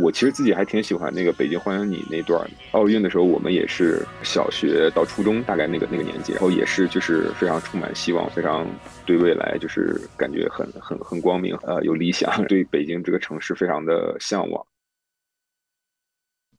[0.00, 8.66] 我其实自己还挺喜欢那个《北京欢迎你》那段奥运的时候，我们也是小学到初中大概那个那个年纪，然后也是就是非常充满希望，非常
[9.04, 14.64] 对未来就是感觉很很很光明，呃，有理想，对北京这个城市非常的向往。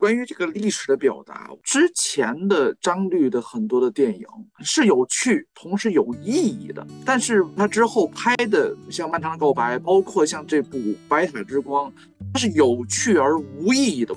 [0.01, 4.25] 关于这个历史的表达，之前的张律的很多的电影
[4.61, 6.83] 是有趣，同时有意义的。
[7.05, 10.75] 但是他之后拍的像《漫长的告白》，包括像这部
[11.07, 11.87] 《白塔之光》，
[12.33, 14.15] 它是有趣而无意义的。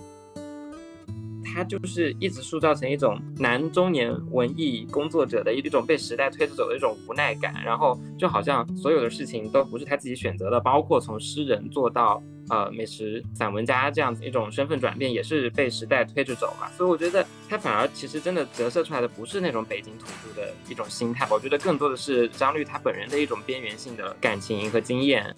[1.55, 12.23] 他就是一直塑造成一种男中年文艺工作者的一种被时代推着走的一种无奈感，然后就好像所有的事情都不是他自己选择的，包括从诗人做到。
[12.51, 16.69] 呃，美食散文家这样子一种身份转变，也是被时代推着走嘛。
[16.77, 25.35] 所以我觉得他反而其实真的折射出来的不是那种北京土著的一种心态，我觉得更多的是张律他本人的一种边缘性的感情和经验，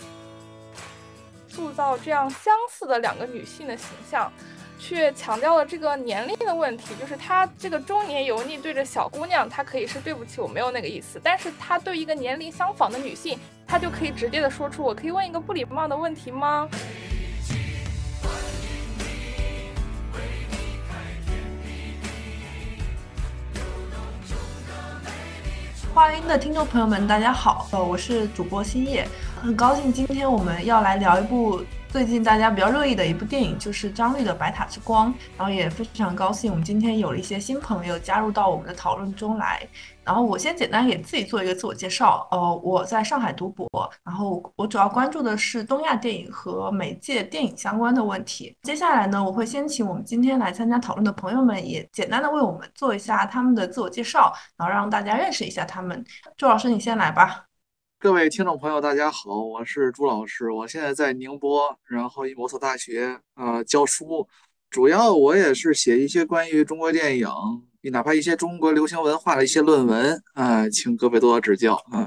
[1.49, 4.33] 塑造这样相似的两个女性的形象。
[4.89, 11.21] 却强调了这个年龄的问题，就是他这个中年油腻对着小姑娘，他可以是对不起，我没有那个意思。
[11.25, 16.69] 但是他对一个年龄相仿的女性，他就可以直接的说出，我可以问一个不礼貌的问题吗？
[25.93, 29.05] 花音的听众朋友们，大家好，呃，我是主播星夜，
[29.43, 31.61] 很高兴今天我们要来聊一部。
[31.97, 39.67] 最近大家比较热议的一部电影就是张律的《白塔之光》，然后也非常高兴，我们今天有了一些新朋友加入到我们的讨论中来。
[40.05, 43.67] 然后我先简单给自己做一个自我介绍，呃，我在上海读博，
[44.05, 48.55] 然后我主要关注的是东亚电影和媒介电影相关的问题。
[48.61, 56.05] 接下来呢，我会先请我们今天来参加讨论的朋友们也简单的为我们做一下他们的自我介绍，然后让大家认识一下他们。
[56.37, 57.46] 周老师，你先来吧。
[57.99, 64.29] 各位听众朋友，大家好，我是朱老师，我现在在宁波，然后一某所大学啊教书，
[64.69, 67.27] 主要我也是写一些关于中国电影，
[67.91, 72.07] 哪怕一些中国流行文化的一些论文啊，请各位多多指教啊。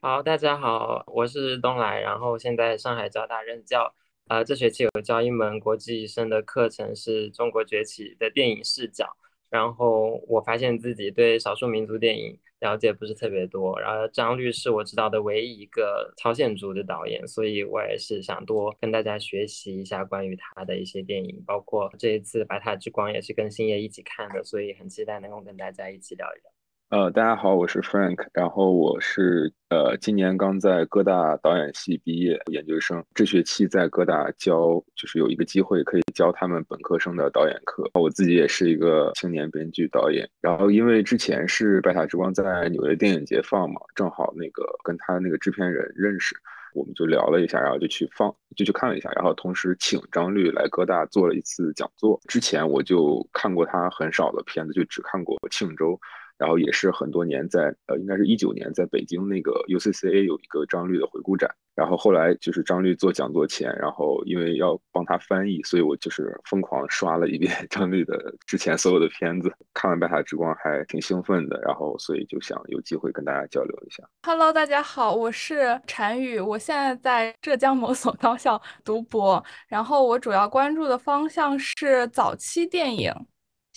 [0.00, 3.94] 好，大家好，我是东来，然后现在上海交大任教，
[4.28, 9.06] 呃，这学期有教一门国际生的课程，是中国崛起的电影视角。
[9.50, 26.57] 然后我发现自己对少数民族电影了解不是特别多，然后张律是我知道的唯一一个朝鲜族的导演，所以我也是想多跟大家学习一下关于他的一些电影，包括这一次《白塔之光》也是跟星爷一起看的，所以很期待能够跟大家一起聊一聊。
[26.90, 37.90] 呃，大家好，我是 Frank，然后我是呃今年刚在哥大导演系毕业研究生，这学期在哥大教，就是有一个机会可以教他们本科生的导演课。
[37.92, 46.34] 我自己也是一个青年编剧导演，然后因为之前是《白塔之光》在纽约电影节放嘛，正好那个跟他那个制片人认识，
[46.72, 52.18] 我们就聊了一下，然后就去放，就去看了一下，然后同时请张律来哥大做了一次讲座。
[52.28, 55.92] 之前我就看过他很少的片子，就只看过《庆州》。
[56.38, 61.50] 然后也是很多年在呃，应该是一九年在北京那个 UCCA 有一个张律的回顾展。
[61.74, 69.52] 然后后来就是张律做讲座前，然后因为要帮他翻译，所以我就是疯狂刷了一遍 张律的之前所有的片子。
[69.74, 74.02] 看完《白塔之光》还挺兴奋的，然后所以就想有机会跟大家交流一下。
[74.22, 83.12] Hello，大家好，我是禅宇，我现在在浙江某所高校读博，然后我主要关注的方向是早期电影。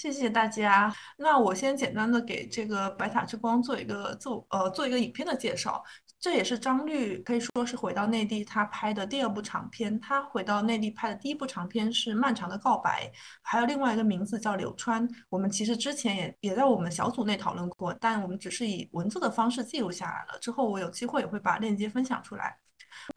[0.01, 0.91] 谢谢大家。
[1.15, 5.83] 那我先简单的给这个《白塔之光》做一个做呃做一个影片的介绍。
[6.19, 9.99] 这也是张律可以说是回到内地他拍的第二部长片。
[9.99, 13.11] 他回到内地拍的第一部长片是《漫长的告白》，
[13.43, 15.07] 还有另外一个名字叫《柳川》。
[15.29, 20.39] 我们其实之前也也在我们小组内讨论过，但我们只是以文字的方式记录下来了。
[20.39, 22.57] 之后我有机会也会把链接分享出来。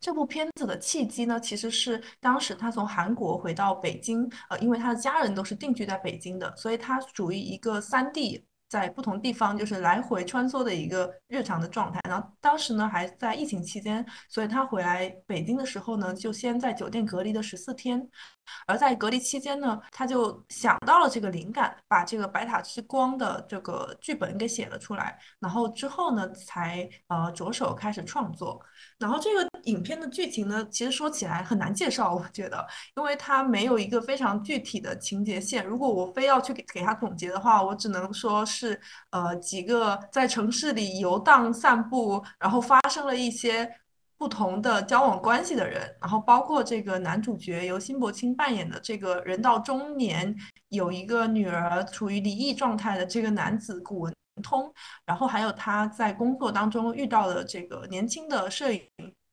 [0.01, 12.01] 这部片子的契机呢，其实是当时他从韩国回到北京，呃，因为他的家人都是定居在北京的，所以他属于一个三地在不同地方就是来回穿梭的一个日常的状态。
[12.09, 18.09] 然后当时呢还在疫情期间，所以他回来北京的时候呢，就先在酒店隔离了十四天。
[18.67, 25.19] 而在隔离期间呢，他就想到了这个灵感，把这个《白塔之光》的这个剧本给写了出来。
[25.41, 28.61] 然后之后呢，才呃着手开始创作。
[28.99, 32.67] 然后这个影片的剧情呢，其实说起来很难介绍，我觉得，
[32.97, 35.65] 因为它没有一个非常具体的情节线。
[35.65, 38.81] 如果我非要去给给他总结的话，我只能说是，是
[39.11, 43.71] 呃，几个在城市里游荡散步，然后发生了一些
[44.17, 50.35] 不同的交往关系的人，然后包括这个男主角由辛柏青扮演的这个人到中年，
[50.71, 54.15] 有一个女儿处于离异状态的这个男子古文。
[54.43, 54.75] 通，
[55.07, 58.83] 然后还有他在工作当中遇到的这个年轻的摄影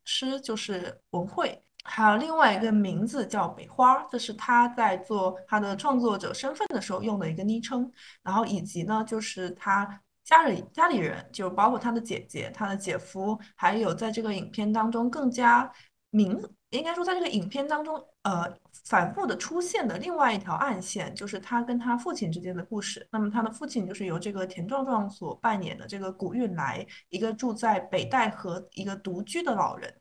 [0.05, 7.91] 师，就是文慧，还有另外一个名字叫北花，这是他在做他的创作者身份的时候用的一个昵称。
[8.21, 15.69] 然后以及呢，就是他家里家里人，就包括他的姐姐、他的姐夫，还有在这个影片当中更加
[16.11, 16.39] 明，
[16.69, 18.45] 应该说在这个影片当中，呃，
[18.85, 23.05] 反复的出现的另外一条暗线，就是他跟他父亲之间的故事。
[23.11, 29.91] 那么他的父亲就是由这个田壮壮所扮演的这个古运来，一个住在北戴河一个独居的老人。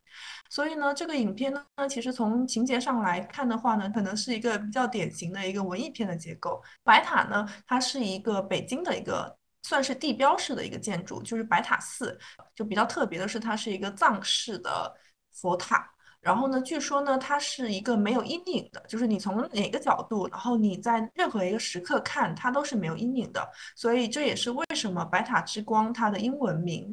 [0.50, 6.60] 所以呢，这个影片呢，其实从情节上来看的话呢，可能是一个比较典型的一个文艺片的结构。
[6.82, 12.18] 白塔呢，它是一个北京的一个算是地标式的一个建筑，就是白塔寺。
[12.52, 14.92] 就比较特别的是，它是一个藏式的
[15.32, 15.88] 佛塔。
[16.20, 23.48] 然后呢，据说呢，它是一个没有阴影的，就是你从哪个角度，然后你在任何一个时刻看它都是没有阴影的。
[23.76, 26.92] 所以这也是为什么白塔之光它的英文名。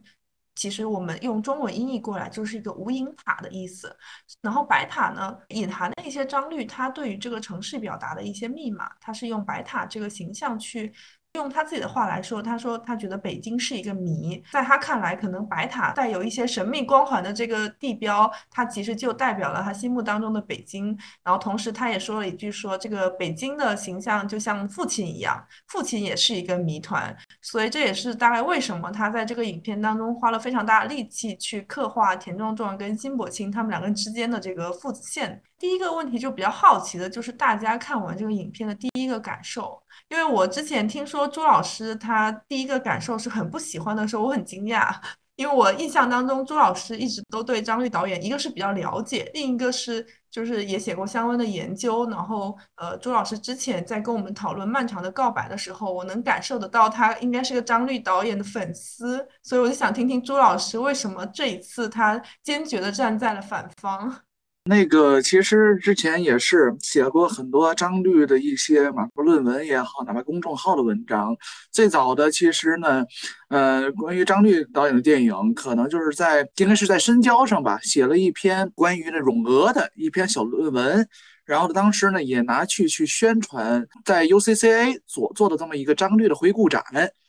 [0.58, 3.96] 其实我们用中文音译过来就是一个无影塔的意思，
[4.42, 10.92] 然后白塔呢，隐含的一些张律他对于这个城市表达的一些密码，他是用白塔这个形象去。
[11.38, 20.98] 用他自己的话来说，他说他觉得北京是一个谜，在他看来，可能白塔带有一些神秘光环的这个地标，它其实就代表了他心目当中的北京。
[21.24, 27.16] 然后同时他也说了一句，说这个北京的形象就像父亲一样，父亲也是一个谜团。
[27.42, 35.42] 所以这也是大概为什么他在这个影片当中花了非常大的力气去刻画田壮壮跟辛柏青他们两个人之间的这个父子线。
[35.60, 39.82] 第一个问题就比较好奇的就是大家看完这个影片的第一个感受。
[40.10, 44.94] 因为我之前听说朱老师他第一个感受是很不喜欢的时候，我很惊讶，
[45.36, 52.10] 因为我印象当中朱老师一直都对张律导演一个是比较了解，另一个是就是也写过相关的研究。
[52.10, 64.27] 然后呃，朱老师之前在跟我们讨论《漫长的告白》的时候，我能感受得到他应该是个张律导演的粉丝，所以我就想听听朱老师为什么这一次他坚决的站在了反方。
[64.68, 71.36] 那个其实之前也是写过很多张律的一些嘛论文也好，哪怕公众号的文章。
[71.72, 73.06] 最早的其实呢，
[73.50, 81.08] 呃，关于张律导演的电影，可能就是在应该是在深交上吧，写了一篇关于那咏鹅的一篇小论文。
[81.46, 86.84] 然后当时呢也拿去去宣传，在 UCCA 所做的这么一个张律的回顾展。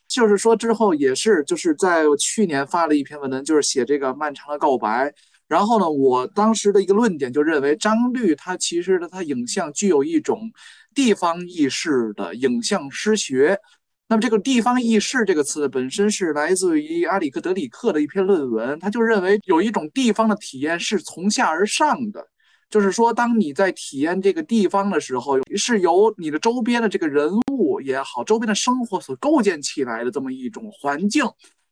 [0.08, 5.12] 就是说之后也是就是在去年发了一篇文章，就是写这个漫长的告白。
[5.48, 10.50] 然后呢，我当时的一个论点就认为，张律他其实呢，他影像具有一种
[10.94, 13.58] 地方意识的影像诗学。
[14.10, 22.26] 那么这个地方意识这个词本身是来自于阿里克德里克的一篇论文，他就认为有一种地方的体验是从下而上的，
[22.70, 31.24] 就是说，当你在体验这个地方的时候，是由你的周边的这个人物也好，周边的生活所构建起来的这么一种环境。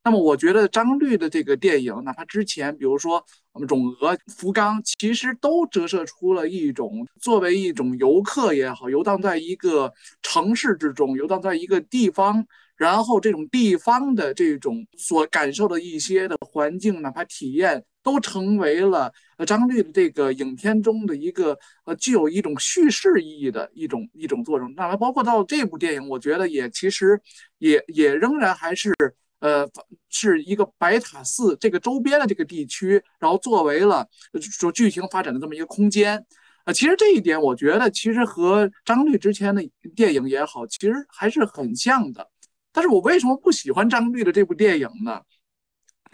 [0.06, 3.20] 那么我觉得张律的这个电影，哪怕之前，比如说
[3.50, 9.92] 我们咏鹅、福冈，其实都折射出了一种作为一种游客也好，游荡在一个
[10.22, 19.12] 城市之中，游荡在一个地方，然后这种地方的这种所感受的一些的环境，哪怕体验，都成为了
[19.44, 24.72] 张律的这个影片中的一个呃具有一种叙事意义的一种一种作用。
[24.76, 27.20] 那么包括到这部电影，我觉得也其实
[27.58, 28.94] 也也仍然还是。
[29.40, 29.68] 呃，
[30.08, 34.06] 是一个白塔寺这个周边的这个地区，然后作为了
[34.40, 36.24] 说剧情发展的这么一个空间。
[36.64, 39.62] 呃，其实这一点我觉得其实和张律之前的
[39.94, 42.28] 电影也好，其实还是很像的。
[42.72, 45.20] 但是我为什么不喜欢张律的这部电影呢？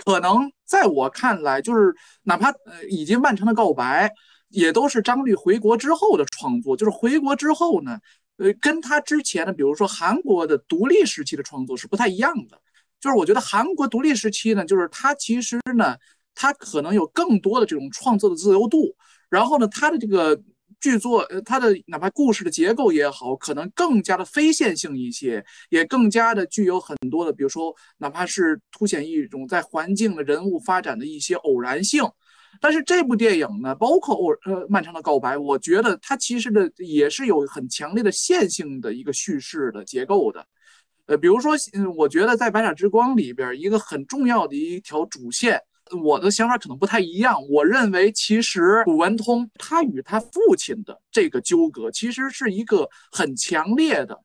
[0.04, 4.10] 可能在我看来，就是哪怕呃已经漫长的告白，
[4.48, 6.76] 也都是张律回国之后的创作。
[6.76, 7.98] 就是回国之后呢，
[8.36, 12.60] 呃，跟他之前的，比如说韩国的独立时期的创作是不太一样的。
[13.02, 15.96] 就是我觉得韩国独立时期呢，就是它其实呢，
[16.36, 18.94] 它可能有更多的这种创作的自由度，
[19.28, 20.40] 然后呢，它的这个
[20.80, 32.04] 剧作，呃，它的哪怕故事的结构也好，可能更加的非线性一些，也更加的具有很多的，比如说哪怕是凸显一种在环境的人物发展的一些偶然性。
[32.60, 40.46] 但是这部电影呢，包括偶呃漫长的告白，我觉得它其实的也是有很强烈的线性的一个叙事的结构的。
[41.06, 45.60] 呃，比如说，嗯，我觉得在《白塔之光》里边，一个很重要的一条主线，
[46.02, 47.36] 我的想法可能不太一样。
[47.48, 54.16] 我认为，其实古文通他与他父亲的这个纠葛，其实是一个很强烈的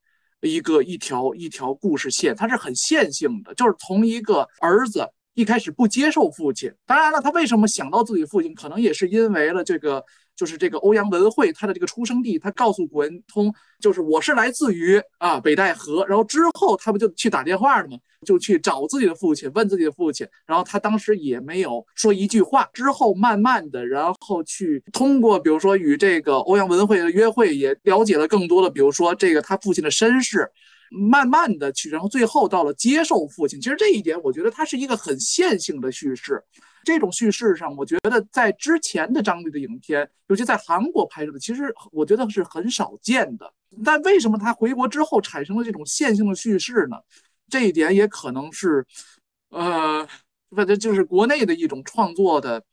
[0.42, 10.04] 一个一条一条故事线，它是很线性的，就是从一个儿子一开始不接受父亲，当然了，他为什么想到自己父亲，可能也是因为了这个
[10.38, 16.06] 就是这个欧阳文慧他的这个出生地，他告诉古文通，就是我是来自于啊北戴河。
[16.08, 17.98] 然后之后他不就去打电话了吗？
[18.26, 20.26] 就去找自己的父亲，问自己的父亲。
[20.46, 22.70] 然后他当时也没有说一句话。
[22.72, 30.50] 之后慢慢的，然后去通过比如说与这个欧阳文慧的约会，也了解了更多的，比如说这个他父亲的身世。
[30.90, 33.60] 慢慢的去，然后最后到了接受父亲。
[33.60, 36.42] 其实这一点，我觉得它是一个很线性的叙事。
[36.88, 43.54] 这种叙事上，我觉得在之前的张律的影片，尤其在韩国拍摄的，其实我觉得是很少见的。
[43.84, 46.96] 但为什么他回国之后产生了这种线性的叙事呢？
[47.50, 48.86] 这一点也可能是，
[49.50, 50.08] 呃，
[50.52, 52.64] 反正就是国内的一种创作的，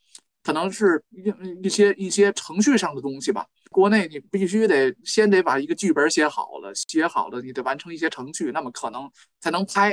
[0.45, 3.45] 可能是一一些一些程序上的东西吧。
[3.73, 9.93] 国内你必须得先得把一个剧本写好了，写好了你得完成一些程序，那么可能才能拍。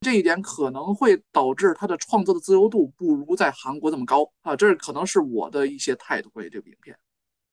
[0.00, 6.96] 这一点可能会导致他的创作的自由度不如在韩国这么高啊，这可能是我的一些态度对这部影片。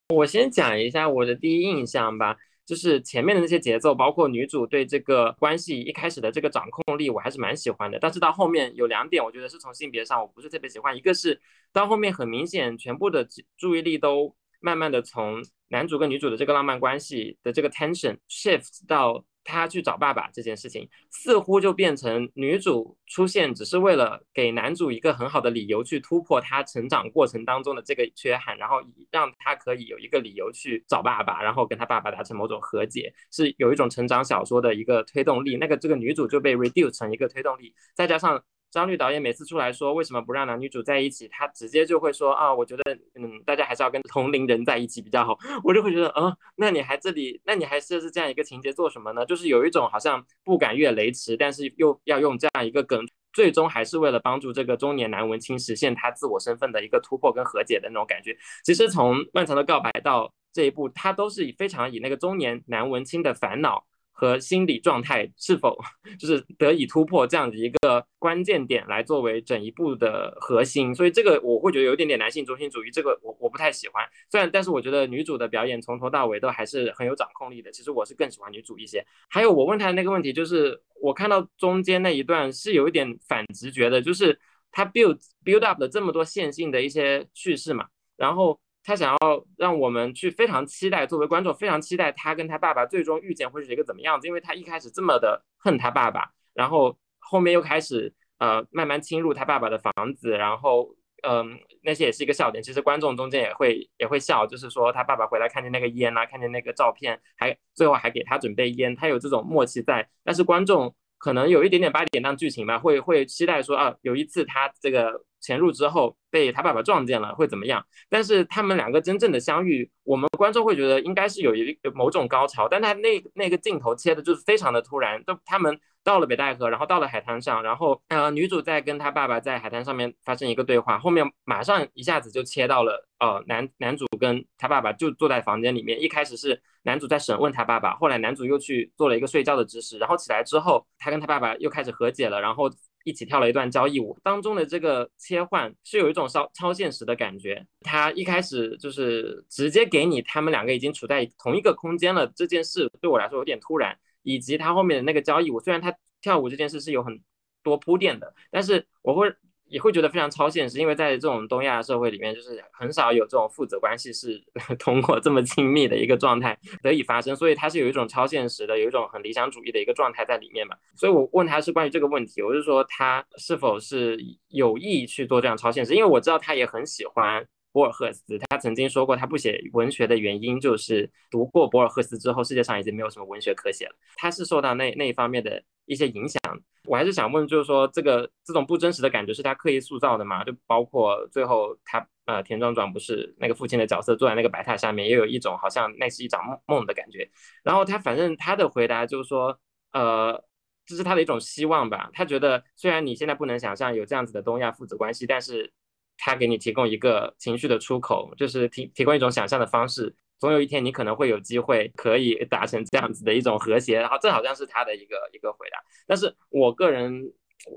[0.10, 2.36] 我先讲一下我的第一印象吧，
[2.66, 7.98] 就是前面的那些节奏，包括女主对这个关系一开始的这个掌控力，我还是蛮喜欢的。
[8.00, 11.42] 但是到后面有两点，我觉得是从性别上我不是特别喜欢，一个是
[11.74, 15.44] 到后面很明显全部的注意力都慢慢的从。
[15.70, 35.56] 男主跟女主的这个浪漫关系的这个 tension shift 到他去找爸爸这件事情，似乎就变成女主出现只是为了给男主一个很好的理由去突破他成长过程当中的这个缺憾，然后让他可以有一个理由去找爸爸，然后跟他爸爸达成某种和解，是有一种成长小说的一个推动力。
[35.56, 38.44] 那个这个女主就被 reduce 成一个推动力，再加上。
[38.76, 45.40] 张律导演每次出来说为什么不让男女主在一起，他直接就会说啊，我觉得嗯，大家还是要跟同龄人在一起比较好。
[45.64, 49.26] 我就会觉得啊，那你还这里，那你还设置这样一个情节做什么呢？
[49.26, 53.00] 就是有一种好像不敢越雷池，但是又要用这样一个梗，
[53.32, 58.38] 最终还是为了帮助这个中年男文青实现他自我身份的一个突破跟和解的那种感觉。
[58.66, 63.86] 其实从漫长的告白到这一步，他都是以非常以那个中年男文青的烦恼。
[64.18, 65.78] 和心理状态是否
[66.18, 74.02] 就是得以突破这样的一个关键点来作为整一部的核心，所以这个我会觉得有一点点男性中心主义，这个我我不太喜欢。
[74.32, 77.70] 虽然但是我觉得女主的表演从头到尾都还是很有掌控力的。
[77.74, 79.06] 其实我是更喜欢女主一些。
[79.30, 84.40] 还有我问他的那个问题，就是我看到中间那一段是有一点反直觉的，就是
[84.72, 88.58] 他 build build up 了这么多线性的一些叙事嘛，然后。
[88.86, 100.96] 他想要让我们去非常期待，作为观众非常期待他跟他爸爸最终遇见会是一个怎么样子，因为他一开始这么的恨他爸爸，然后后面又开始呃慢慢侵入他爸爸的房子，然后
[101.28, 115.26] 嗯那些也是一个笑点，其实观众中间也会也会笑，就是说他爸爸回来看见那个烟啊，看见那个照片，还最后还给他准备烟，他有这种默契在，但是观众可能有一点点八点档剧情吧，会会期待说啊有一次他这个。
[115.46, 117.86] 潜入之后被他爸爸撞见了会怎么样？
[118.10, 142.68] 但是他们两个真正的相遇，我们观众会觉得应该是有一某种高潮，但他那那个镜头切的就是非常的突然，就他们到了北戴河，然后到了海滩上，然后呃女主在跟他爸爸在海滩上面发生一个对话，后面马上一下子就切到了呃男男主跟他爸爸就坐在房间里面，一开始是男主在审问他爸爸，后来男主又去做了一个睡觉的姿势，然后起来之后他跟他爸爸又开始和解了，然后。
[143.06, 147.66] 一起跳了一段交谊舞，当中的这个切换是有一种超超现实的感觉。
[147.80, 153.98] 他一开始就是直接给你他们两个已经处在同一个空间了，这件事对我来说有点突然。
[154.24, 157.22] 以及他后面的那个交谊舞，虽然他跳舞这件事是有很
[157.64, 159.34] 多铺垫的，但是我会。
[159.68, 164.42] 也会觉得非常超现实，因为在这种东亚社会里面，就是很少有这种父子关系是
[164.78, 170.76] 通过这么亲密的一个状态得以发生，所以他是有一种超现实的，有一种很理想主义的一个状态在里面嘛。
[170.96, 174.18] 所以我问他是关于这个问题，我是说他是否是
[174.50, 177.46] 有意去做这样超现实，因为我知道他也很喜欢
[177.76, 186.40] 博尔赫斯，他曾经说过他不写文学的原因就是读过博尔赫斯之后，世界上已经没有什么文学可写了，他是受到那那一方面的一些影响。
[186.86, 190.42] 我还是想问，就是说这个这种不真实的感觉是他刻意塑造的吗？
[190.46, 197.30] 就包括最后他呃田壮壮不是那个父亲的角色坐在那个白塔下面，也有一种好像那是一场梦梦的感觉。
[197.62, 199.60] 然后他反正他的回答就是说，
[199.92, 200.42] 呃，
[200.86, 202.10] 这是他的一种希望吧。
[202.14, 205.74] 他觉得虽然你现在不能想象有这样子的东亚父子关系，但是
[206.18, 210.16] 他给你提供一个情绪的出口，就是提提供一种想象的方式。
[210.38, 215.78] 总有一天，你可能会有机会可以达成这样子的一种和谐，然后这好像是他的一个一个回答。
[216.06, 217.32] 但是我个人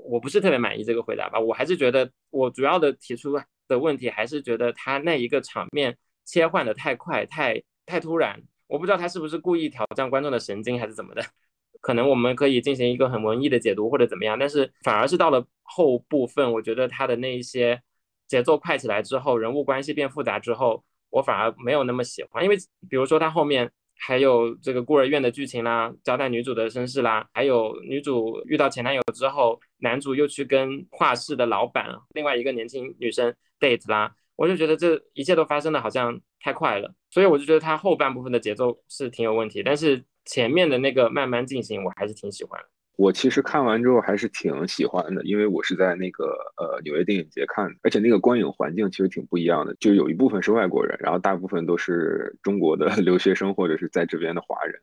[0.09, 8.41] 我不是特别满意这个回答吧，我还是觉得我主要的提出的问题还是觉得他那一个场面切换的太快，太太突然。
[8.67, 11.23] 我不知道他是不是故意挑战观众的神经还是怎么的，
[11.81, 17.81] 可能我们可以进行一个很文艺的解读或者怎么样，但是反而是到了后部分，我觉得他的那一些
[18.29, 20.81] 节奏快起来之后，人物关系变复杂之后。
[21.11, 22.55] 我反而没有那么喜欢，因为
[22.87, 23.67] 比如说他后面
[23.97, 42.67] 还有这个孤儿院的剧情啦，交代女主的身世啦，还有女主遇到前男友之后，男主又去跟画室的老板另外一个年轻女生 date 啦，我就觉得这一切都发生的好像太快了，所以我就觉得他后半部分的节奏是挺有问题，但是前面的那个慢慢进行，我还是挺喜欢的。
[42.99, 46.25] 我其实看完之后还是挺喜欢的，因为我是在那个
[46.57, 54.75] 呃纽约电影节看的，而且那个观影环境其实挺不一样的，就有一部分是外国人，然后大部分都是中国的 留学生或者是在这边的华人。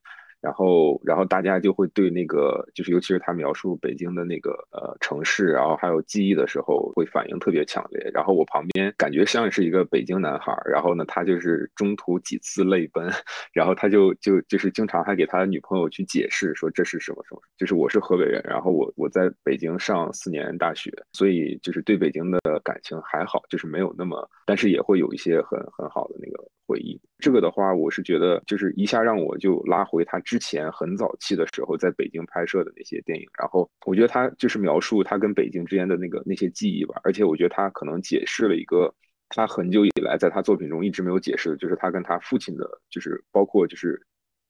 [0.46, 8.08] 然后，然后大家就会对那个，就是尤其是他描述北京的那个呃城市，然后还有记忆的时候，会反应特别强烈。
[8.14, 13.10] 然后我旁边感觉像是一个北京男孩，然后呢，他就是中途几次泪奔，
[13.52, 26.48] 然后他就就就是经常还给他的女朋友去解释说这是什么什么，就是我是河北人，然后我我在北京上四年大学，所以就是对北京的感情还好，就是没有那么，但是也会有一些很很好的那个。
[26.66, 27.00] 回忆。
[27.18, 38.92] 这个的话，我是觉得就是一下让我就拉回他之前很早期的时候在北京拍摄的那些电影，然后我觉得他就是描述他跟北京之间的那个那些记忆吧，而且我觉得他可能解释了一个
[39.30, 44.00] 他很久以来在他作品中一直没有解释的，就是他跟他父亲的，就是包括就是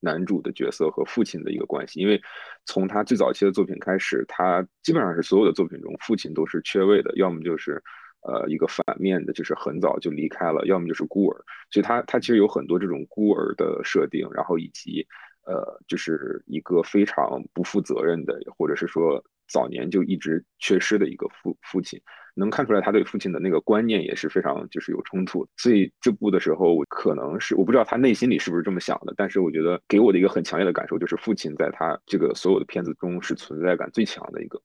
[0.01, 2.21] 男主的角色和父亲的一个关系，因为
[2.65, 7.81] 从他最早期的作品开始，他基本上是所有的作品中父亲都是缺位的，要么就是。
[8.23, 15.07] 呃，一个反面的，就是很早就离开了，要么就是孤儿，所以他他其实有很多这种孤儿的设定，然后以及
[15.47, 22.01] 呃，就是一个非常不负责任的，或者是说早年就一直缺失的一个父父亲，
[22.35, 25.47] 能看出来他对父亲的那个观念也是非常就是有冲突。
[25.57, 34.61] 所以这部的时候，可能是我不知道他内心里是不是这么想的，但是我觉得给我的一个很强烈的感受就是，父亲在他这个所有的片子中是存在感最强的一个。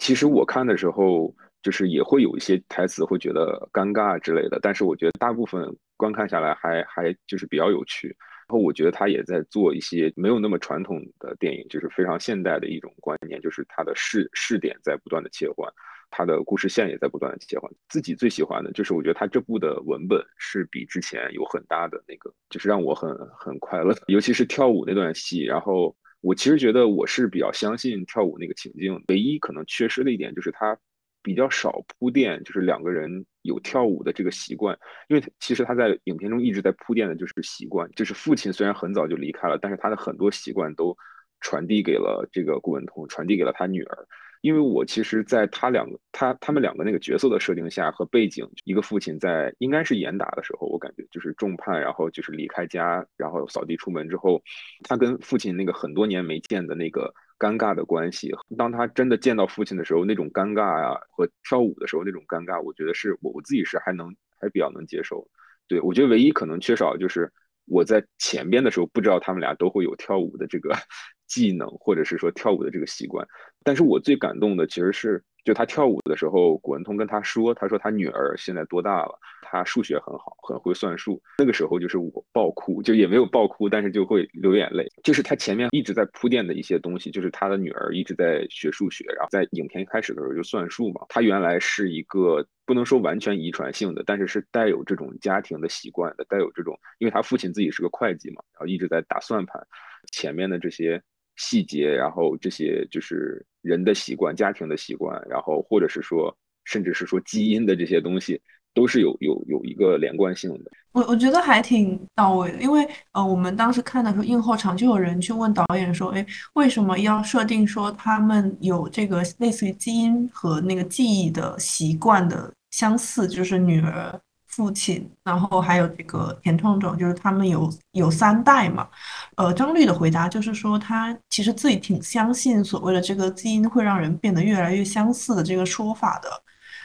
[0.00, 1.32] 其实我看的时候。
[1.66, 8.16] 就是也会有一些台词会觉得尴尬之类的，但是我觉得大部分观看下来还还就是比较有趣。
[8.46, 15.68] 然后我觉得他也在做一些没有那么传统的电影，就是非常现代的一种观念，就是他的视视点在不断的切换，
[16.08, 17.68] 他的故事线也在不断的切换。
[17.88, 25.42] 自己最喜欢的就是我觉得他这部的文本是比之前有很大的那个，就是让我很很快乐，尤其是跳舞那段戏。
[25.42, 30.78] 然后我其实觉得我是比较相信跳舞那个情境，唯一可能缺失的一点就是他。
[31.26, 40.96] 比较少铺垫，就是两个人有跳舞的这个习惯，因为其实他在影片中一直在铺垫的就是习惯，就是父亲虽然很早就离开了，但是他的很多习惯都
[41.40, 44.06] 传递给了这个顾文通，传递给了他女儿。
[44.42, 54.40] 因为我其实，在他两个他他们两个那个角色的设定下和背景，一个父亲在应该是严打的时候，我感觉就是重判，然后就是离开家，然后扫地出门之后，
[54.84, 57.12] 他跟父亲那个很多年没见的那个。
[57.38, 65.26] 尴尬的关系，当他真的见到父亲的时候，那种尴尬呀，和跳舞的时候那种尴尬，我觉得是我我自己是还能还比较能接受。
[65.68, 67.32] 对我觉得唯一可能缺少就是
[67.66, 70.70] 我在前边的时候不知道他们俩都会有跳舞的这个
[71.26, 73.26] 技能，或者是说跳舞的这个习惯。
[73.64, 75.22] 但是我最感动的其实是。
[75.46, 79.16] 就他跳舞的时候，古文通跟他说：“他说他女儿现在多大了？
[79.42, 84.84] 他数学很好，很会算数。”那个时候就是我爆哭，就也没有爆哭，但是就会流眼泪。
[85.04, 91.06] 就是他前面一直在铺垫的一些东西，就是他的女儿一直在学数学，然后在影片开始的时候就算数嘛。
[91.08, 99.64] 他原来是一个不能说完全遗传性的，但是是带有这种家庭的习惯的，带有这种，因为他父亲自己是个会计嘛，然后一直在打算盘。
[100.10, 101.00] 前面的这些。
[101.36, 108.40] 细节，然后这些就是人的习惯、家庭的习惯，然后或者是说，甚至是说基因的这些东西，
[108.74, 110.70] 都是有有有一个连贯性的。
[110.92, 124.18] 我我觉得还挺到位的，因为呃，我们当时看的时候，映后场就有人去问导演说，哎，为什么要设定说他们有这个类似于基因和那个记忆的习惯的相似，就是女儿。
[124.56, 128.88] 父亲，然后还有这个田创壮，就是他们有有三代嘛。
[129.36, 136.30] 呃，张律的回答就是说，他其实自己挺相信所谓的这个基因会让人变得越来越相似的这个说法的。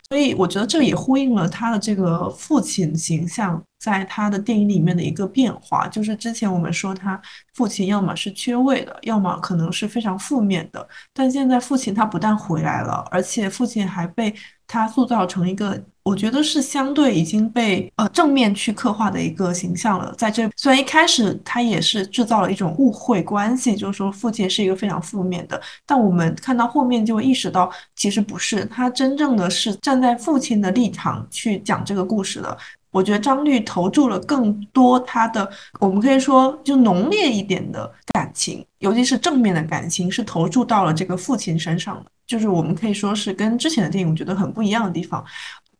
[0.10, 7.20] 所以我觉得这也呼应了他的这个父亲形象在他的电影里面的一个变化，就是之前我们说他
[7.54, 14.36] 父亲要么是缺位的，要么可能是非常负面的，但现在父亲他不但回来了，而且父亲还被
[14.72, 15.78] 他塑造成一个。
[16.04, 20.12] 我觉得是相对已经被呃正面去刻画的一个形象了。
[20.18, 32.58] 在这虽然一开始他也是制造了一种误会关系，就是说父亲是一个非常负面的，但我们看到后面就会意识到，其实不是，他真正的是站在父亲的立场去讲这个故事的。
[32.90, 35.48] 我觉得张律投注了更多他的，
[35.80, 42.06] 我们可以说就浓烈一点的感情，尤其是正面的感情，是投注到了这个父亲身上的。
[42.32, 45.22] 就是我们可以说是跟之前的电影我觉得很不一样的地方。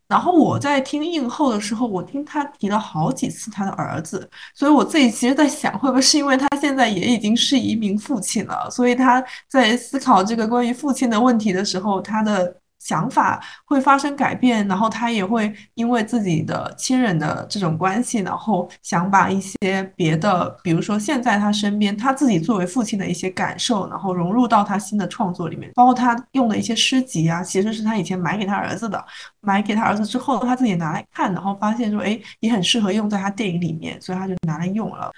[0.10, 12.61] 然后我在听映后的时候，我听他提了好几次他的儿子，所以我自己其实在想，会不会是因为他现在也已经是一名父亲了，所以他在思考这个关于父亲的问题的时候，他的。
[12.82, 29.06] 想法会发生改变，然后他也会因为自己的亲人的这种关系，然后想把一些别的，比如说现在他身边他自己作为父亲的一些感受，然后融入到他新的创作里面，包括他用的一些诗集啊，其实是他以前买给他儿子的，
[29.42, 35.12] 买给他儿子之后，他自己拿来看，然后发现说，哎，也很适合用在他电影里面，所以他就拿来用了。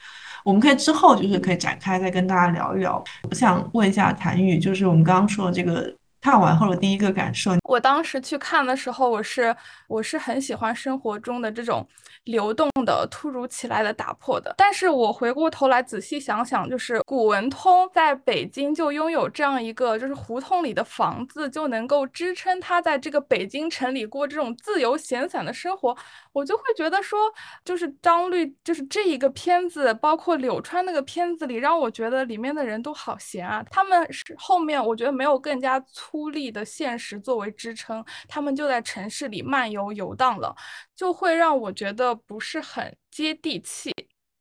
[0.44, 3.02] 我们可以之后就是可以展开再跟大家聊一聊。
[3.30, 5.96] 我想问一下谭宇，就是我们刚刚说的这个。
[6.24, 9.54] 看完后的第一个感受，我当时去看的时候，我是
[9.90, 11.86] 我是很喜欢生活中的这种
[12.24, 14.56] 流动的、突如其来的打破的。
[14.58, 25.94] 但是我回过头来仔细想想，就是古文通在北京就拥有这样一个，就是胡同里的房子就能够支撑他在这个北京城里过这种自由闲散的生活，
[26.32, 27.20] 我就会觉得说，
[27.66, 33.62] 就是张律，就是这一个片子，包括柳川那个片子里，让我觉得里面的人都好闲啊。
[33.70, 35.84] 他们是后面我觉得没有更加。
[36.14, 40.56] 孤立的现实作为支撑，他们就在城市里漫游游荡了，
[40.96, 43.92] 就会让我觉得不是很接地气。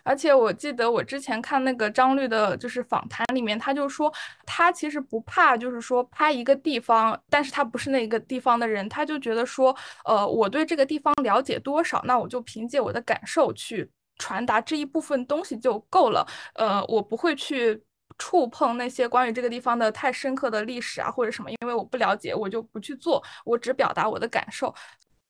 [0.04, 4.12] 而且我记得我之前看那个张律的，就是访谈里面，他就说
[4.44, 16.26] 他其实不怕，就是说拍一个地方，但是他不是那个地方的人，他就觉得说，呃，我对这个地方了解多少，那我就凭借我的感受去传达这一部分东西就够了。
[16.54, 17.82] 呃，我不会去。
[18.18, 24.74] 触碰那些关于这个地方的太深刻的历史啊，或者什么，因为我不了解，我就不去做，我只表达我的感受。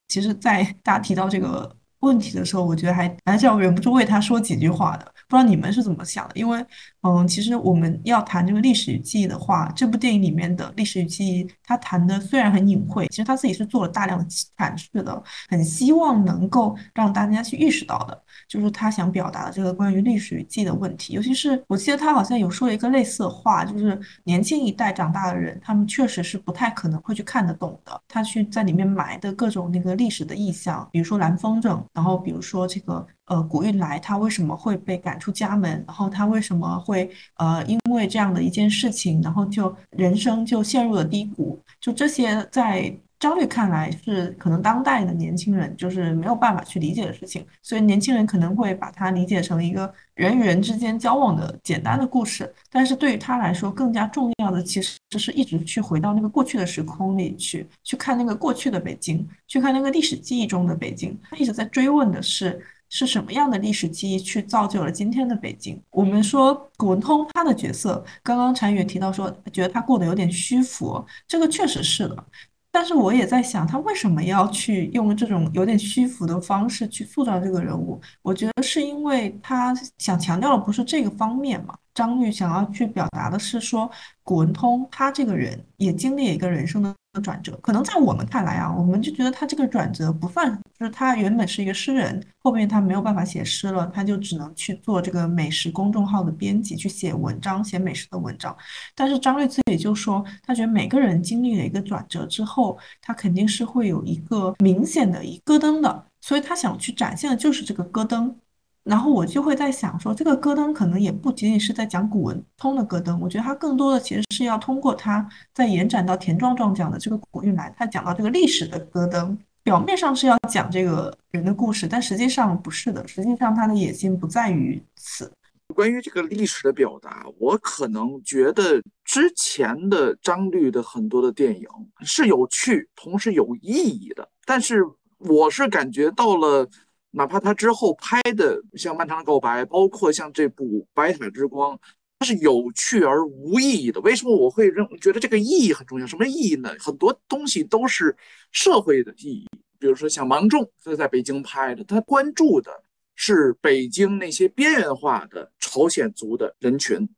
[0.09, 5.05] 其实，在大家提到这个问题的时候，我觉得还还是要忍不住为他说几句话的。
[5.29, 6.35] 不知道你们是怎么想的？
[6.35, 6.65] 因为，
[7.03, 21.15] 嗯，其实我们要谈这个历史与记忆的话，这部电影里面的历史与记忆，他谈的虽然很隐晦，其实他自己是做了大量的阐释的，很希望能够让大家去意识到的，就是他想表达的这个关于历史与记忆的问题。
[21.15, 27.99] 尤其是我记得他好像有说一个类似的话，就是年轻一代长大的人，他们确实是不太可能会去看得懂的。
[28.07, 33.07] 他去在里面埋的各种那个历史的意象，比如说蓝风筝，然后比如说这个。
[33.27, 35.83] 呃，古玉来他为什么会被赶出家门？
[35.87, 41.59] 然后他为什么会呃，因为这样的一件事情，然后就人生就陷入了低谷？
[41.81, 42.95] 就这些在。
[43.23, 52.53] 张律看来是可能当代的年轻人就是没有办法去理解的事情，所以年轻人可能会把它理解成一个人与人之间交往的简单的故事。
[52.69, 61.17] 但是对于他来说，更加重要的其实是一直去回到那个过去的时空里去，去看那个过去的北京，去看那个历史记忆中的北京。
[61.23, 65.81] 他一直在追问的是，是什么样的历史记忆去造就了今天的北京？
[65.91, 72.27] 我们说古文通他的角色，刚刚禅宇提到说，觉得他过得有点虚浮，这个确实是的。
[72.73, 78.01] 但是我也在想，他为什么要去用这种有点虚浮的方式去塑造这个人物？
[78.23, 81.77] 我觉得是因为他想强调的不是这个方面嘛。
[81.95, 83.91] 张律想要去表达的是说，
[84.23, 86.95] 古文通他这个人也经历了一个人生的。
[87.21, 98.57] 转折可能在我们看来啊，我们就觉得他这个转折不算，就是他原本是一个诗人，后面他没有办法写诗了，他就只能去做这个美食公众号的编辑，去写文章，写美食的文章。
[98.95, 108.35] 但是张律自己就说，他觉得每个人经历了一个转折之后，他肯定是会有一个明显的一咯噔的，所以他想去展现的就是这个咯噔。
[108.85, 125.33] 然后我就会在想说，这个戈登可能也不仅仅是在讲古文通的戈登，我觉得它更多的其实是要通过它在延展到田壮壮讲的这个古韵来，他讲到这个历史的戈登，表面上是要讲这个人的故事，但实际上不是的，实际上他的野心不在于此。
[125.73, 131.69] 关于这个历史的表达，我可能觉得之前的张律的很多的电影
[132.01, 134.85] 是有趣，同时有意义的，但是
[135.19, 136.69] 我是感觉到了。
[137.13, 141.77] 哪怕他之后拍的像《漫长的告白》，包括像这部《白塔之光》，
[142.19, 144.01] 它是有趣而无意义的。
[144.01, 146.07] 为什么我会认觉得这个意义很重要？
[146.07, 146.75] 什么意义呢？
[146.79, 148.17] 很多东西都是
[148.51, 149.47] 社会的意义。
[149.79, 152.71] 比如说像《芒种》，他在北京拍的，他关注的
[153.15, 157.09] 是北京那些边缘化的朝鲜族的人群。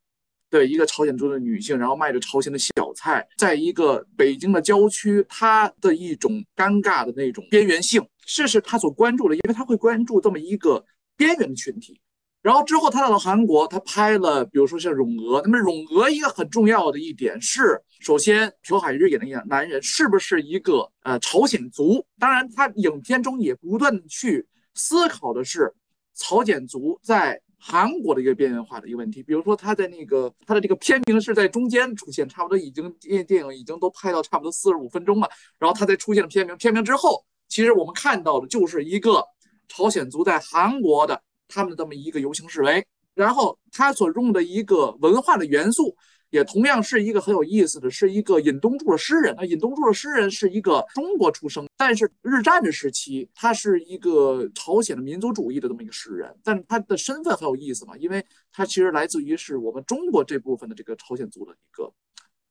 [0.51, 10.85] 对一个朝鲜族的女性，然后卖着朝鲜的小菜，在一个北京的郊区，她的一种尴尬的那种边缘性，这是他所关注的，因为他会关注这么一个
[11.17, 12.01] 边缘的群体。
[12.43, 22.05] 然后之后他到了韩国，他拍了，比如说像《咏鹅》，那么《咏鹅》一个很重要的一点是，首先朴海日演的个男人是不是一个呃朝鲜族？
[22.19, 25.73] 当然，他影片中也不断去思考的是
[26.15, 27.41] 朝鲜族在。
[27.67, 35.27] 韩国的一个边缘化的一个问题，比如说他在那个他的这个片名是在中间出现，差不多已经电电影已经都拍到差不多四十五分钟了，
[35.59, 39.25] 然后他才出现了片名，片名之后其实我们看到的就是一个
[39.69, 45.97] 朝鲜族在韩国的他们的这么一个游行示威，然后他所用的一个文化的元素。
[46.31, 49.33] 也同样是一个很有意思的，是一个尹东柱的诗人。
[49.39, 56.37] 那尹东柱的诗人是一个中国出生，但是日战的时期，他是一个朝鲜的民族主义的这么一个诗人。
[56.43, 61.89] 但是他的身份很有意思嘛，因为他其实来自于是我们中国这部分的这个朝鲜族的一个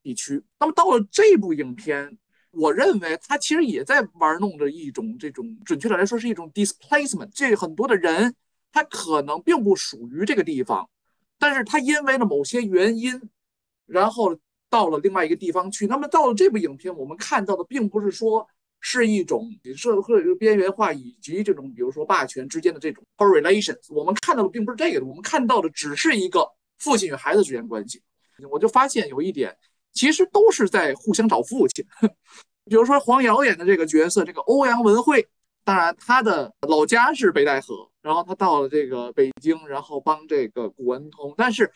[0.02, 0.42] 地区。
[0.58, 2.18] 那么到了这部影片，
[2.54, 7.30] 我认为他其实也在玩弄着一种这种，准确的来说是一种 displacement。
[7.34, 8.34] 这很多的人
[8.72, 10.89] 他可能并不属于这个地方，
[11.38, 13.30] 但是他因为了某些原因。
[13.86, 14.34] 然后
[14.70, 18.48] 到了另外一个地方去，那么到了这部影片，我们看到的并不是说
[18.80, 28.02] 是一种社会边缘化以及这种比如说霸权之间的这种 correlations，我们看到的并不是这个，我们看到的只是一个父亲与孩子之间关系。
[28.50, 29.56] 我就发现有一点，
[29.94, 31.86] 其实都是在互相找父亲。
[32.66, 35.28] 比如说黄瑶演的这个角色，这个欧阳文慧，
[35.64, 41.72] 当然他的老家是北戴河，然后他到了这个北京，然后帮这个古文通，但是。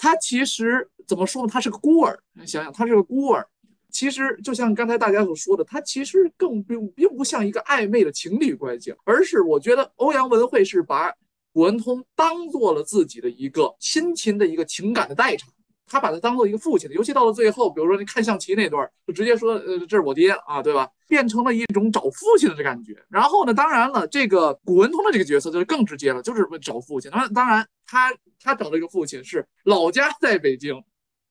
[0.00, 1.50] 他其实怎么说呢？
[1.52, 2.16] 他是个孤儿。
[2.34, 3.44] 你想想，他是个孤儿。
[3.90, 11.12] 其实就像刚才大家所说的，他其实更并并不像一个暧昧的情侣关系，而是我觉得欧阳文慧是把
[11.52, 15.52] 古文通当做了自己的一个亲情的一个情感的代偿。
[15.88, 20.88] 他把他当做一个父亲的，尤其到了最后，比如说你看象棋那段，就直接说，呃，这是我爹啊，对吧？
[21.08, 22.94] 变成了一种找父亲的这感觉。
[23.08, 27.10] 然后呢，当然了，这个古文通的这个角色就是更直接了，就是找父亲。
[27.12, 30.82] 那当然，他他找了一个父亲是老家在北京，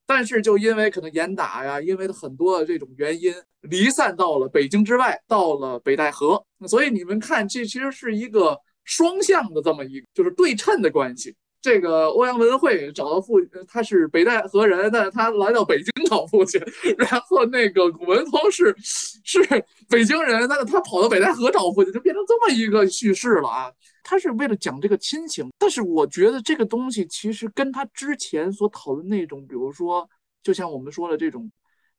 [0.06, 6.44] 但是就因为可能严打呀，因为很多这种原因，离散到了北京之外，到了北戴河。
[6.68, 11.36] 所以你们看，这其实是一个双向的这么一，就是对称的关系。
[11.60, 16.62] 这个欧阳文慧找到父，他是北戴河人，但是他来到北京找父亲。
[16.98, 19.40] 然后那个古文通是是
[19.90, 23.72] 北京人，但是他跑到北戴河找父亲，就变成这么一个叙事了啊。
[24.04, 30.08] 他是为了讲这个亲情，但是我觉得这个东西其实跟他之前所讨论那种，比如说，
[30.44, 31.52] 就像我们说的这种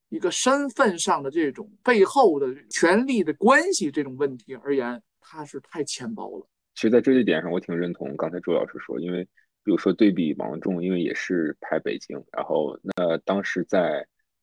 [0.08, 6.46] 一个身份上的这种背后的权力的关系这种问题而言，他是太浅薄了。
[6.74, 9.28] 其实，在这一点上，我挺认同刚才周老师说，因为。
[9.68, 14.02] 比如说对比王仲，因为也是拍北京，然后那当时在，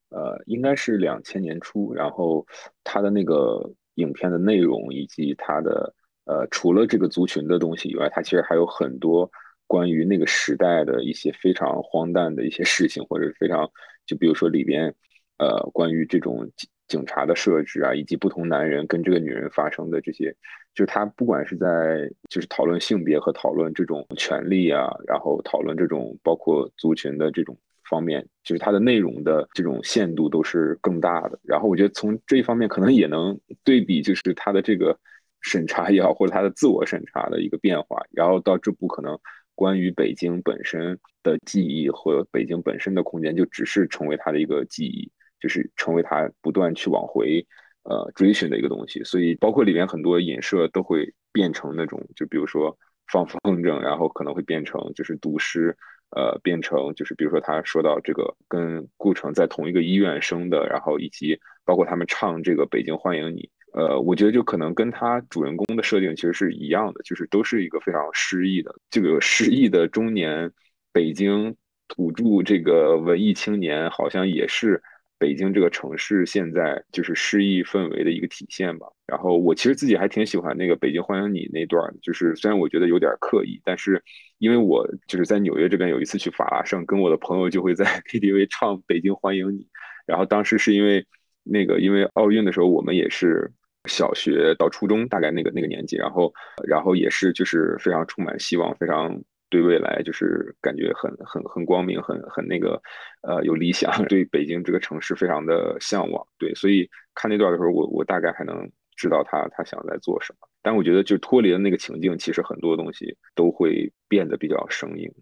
[0.10, 2.46] 呃，应该是两千年初，然后
[2.84, 5.92] 他的那个影片的内容以及他的，
[6.26, 9.28] 呃，除了这个族群的东西以外，他其实还有很多
[9.66, 13.68] 关于那个时代的一些非常荒诞的一些事情，或者非常，
[14.06, 14.94] 就比如说里边，
[15.40, 16.48] 呃，关于这种。
[16.88, 20.32] 警察的设置啊，以及不同男人跟这个女人发生的这些，
[20.74, 27.58] 就是他不管是在就是讨论性别和讨论这种权利啊，然后讨论这种包括族群的这种
[27.90, 31.40] 方面，就是它的内容的这种限度都是更大的。
[31.44, 34.98] 然后我觉得从这一方面可能也能对比，就是他的这个
[35.42, 38.04] 审查也好，或者他的自我审查的一个变化。
[38.12, 39.18] 然后到这部可能
[39.56, 45.12] 关于北京本身的记忆和北京本身的空间，就只是成为他的一个记忆。
[45.46, 47.46] 就是成为他不断去往回，
[47.84, 52.76] 呃追寻的一个东西，所以包括里面很多影射都会变成那种，就比如说
[53.12, 55.78] 放风筝，然后可能会变成就是读诗，
[56.16, 63.48] 呃，变成就是比如说他说到这个跟顾城在同一个医院生的，然后以及包括他们唱这个《北京欢迎你》，
[63.80, 70.52] 呃，我觉得就可能跟他主人公的设定其实是一样的，就是都是一个非常失意的这个失意的中年
[70.92, 71.56] 北京
[71.88, 74.82] 土著这个文艺青年，好像也是。
[75.18, 78.86] 北京这个城市现在就是诗意氛围的一个体现吧。
[79.08, 84.04] 然后我其实自己还挺喜欢那个《北京欢迎你》那段，就是虽然我觉得有点刻意，但是
[84.40, 89.60] 因为我就是在纽约这边有一次去法拉盛，跟我的朋友就会在 KTV 唱《北京欢迎你》。
[90.06, 91.06] 然后当时是因为
[91.44, 93.52] 那个因为奥运的时候，我们也是
[93.86, 96.34] 小学到初中大概那个那个年纪，然后
[96.68, 99.20] 然后也是就是非常充满希望，非常。
[99.50, 102.82] 对未来就是感觉很很很光明，很很那个，
[103.22, 106.28] 呃，有理想， 对北京这个城市非常的向往。
[106.38, 110.50] 对，所以看那段的时候，我我大概还能知道他他想在做什么。
[110.62, 115.14] 但我觉得，就脱离了那个情境，其实很多东西都会变得比较生硬。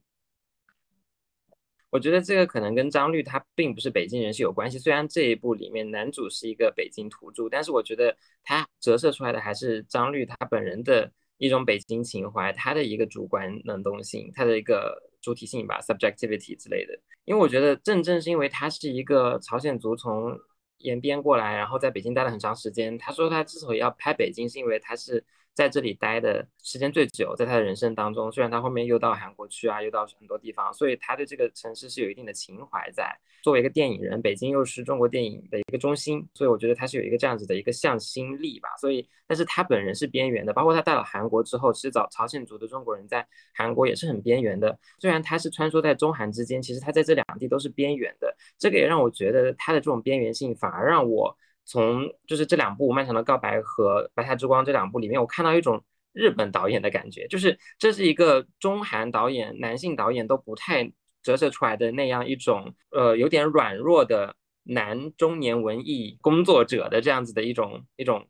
[1.89, 4.79] 我觉得这个可能跟张律他并不是北京人是有关系。
[4.79, 11.11] 虽然这一部里面男主是一个北京土著，但是我觉得他折射出来的还是张律他本人的。
[11.37, 16.97] 一种北京情怀，它的一个主观能动性，它的一个主体性吧，subjectivity 之类的。
[17.25, 20.37] 因为我觉得正正是因为他是一个朝鲜族从
[20.79, 22.97] 延边过来，然后在北京待了很长时间。
[22.97, 33.15] 他说他之所以要拍北京，是因为他是在这里待的时间最久，在他的人生当中，虽然他后面又到韩国去啊，又到很多地方，所以他对这个城市是有一定的情怀在。
[33.43, 38.69] 作为一个电影人，北京又是中国电影的一个中心，所以我觉得他是有一个这样子的一个向心力吧。
[38.79, 44.79] 所以，但是他本人是边缘的，包括他到了韩国之后，其实早朝鲜族的中国人在韩国也是很边缘的。
[44.97, 48.33] 虽然他是穿梭在中韩之间，其实他在这两地都是边缘的。
[48.57, 60.91] 这个也让我觉得他的这种边缘性，反而让我从就是这两部《漫长的告白》和《白塔之光》这两部里面，我看到一种日本导演的感觉，就是这是一个中韩导演，男性导演都不太。
[61.23, 68.27] 折射出来的那样一种，呃，有点软弱的男中年文艺工作者的这样子的一种一种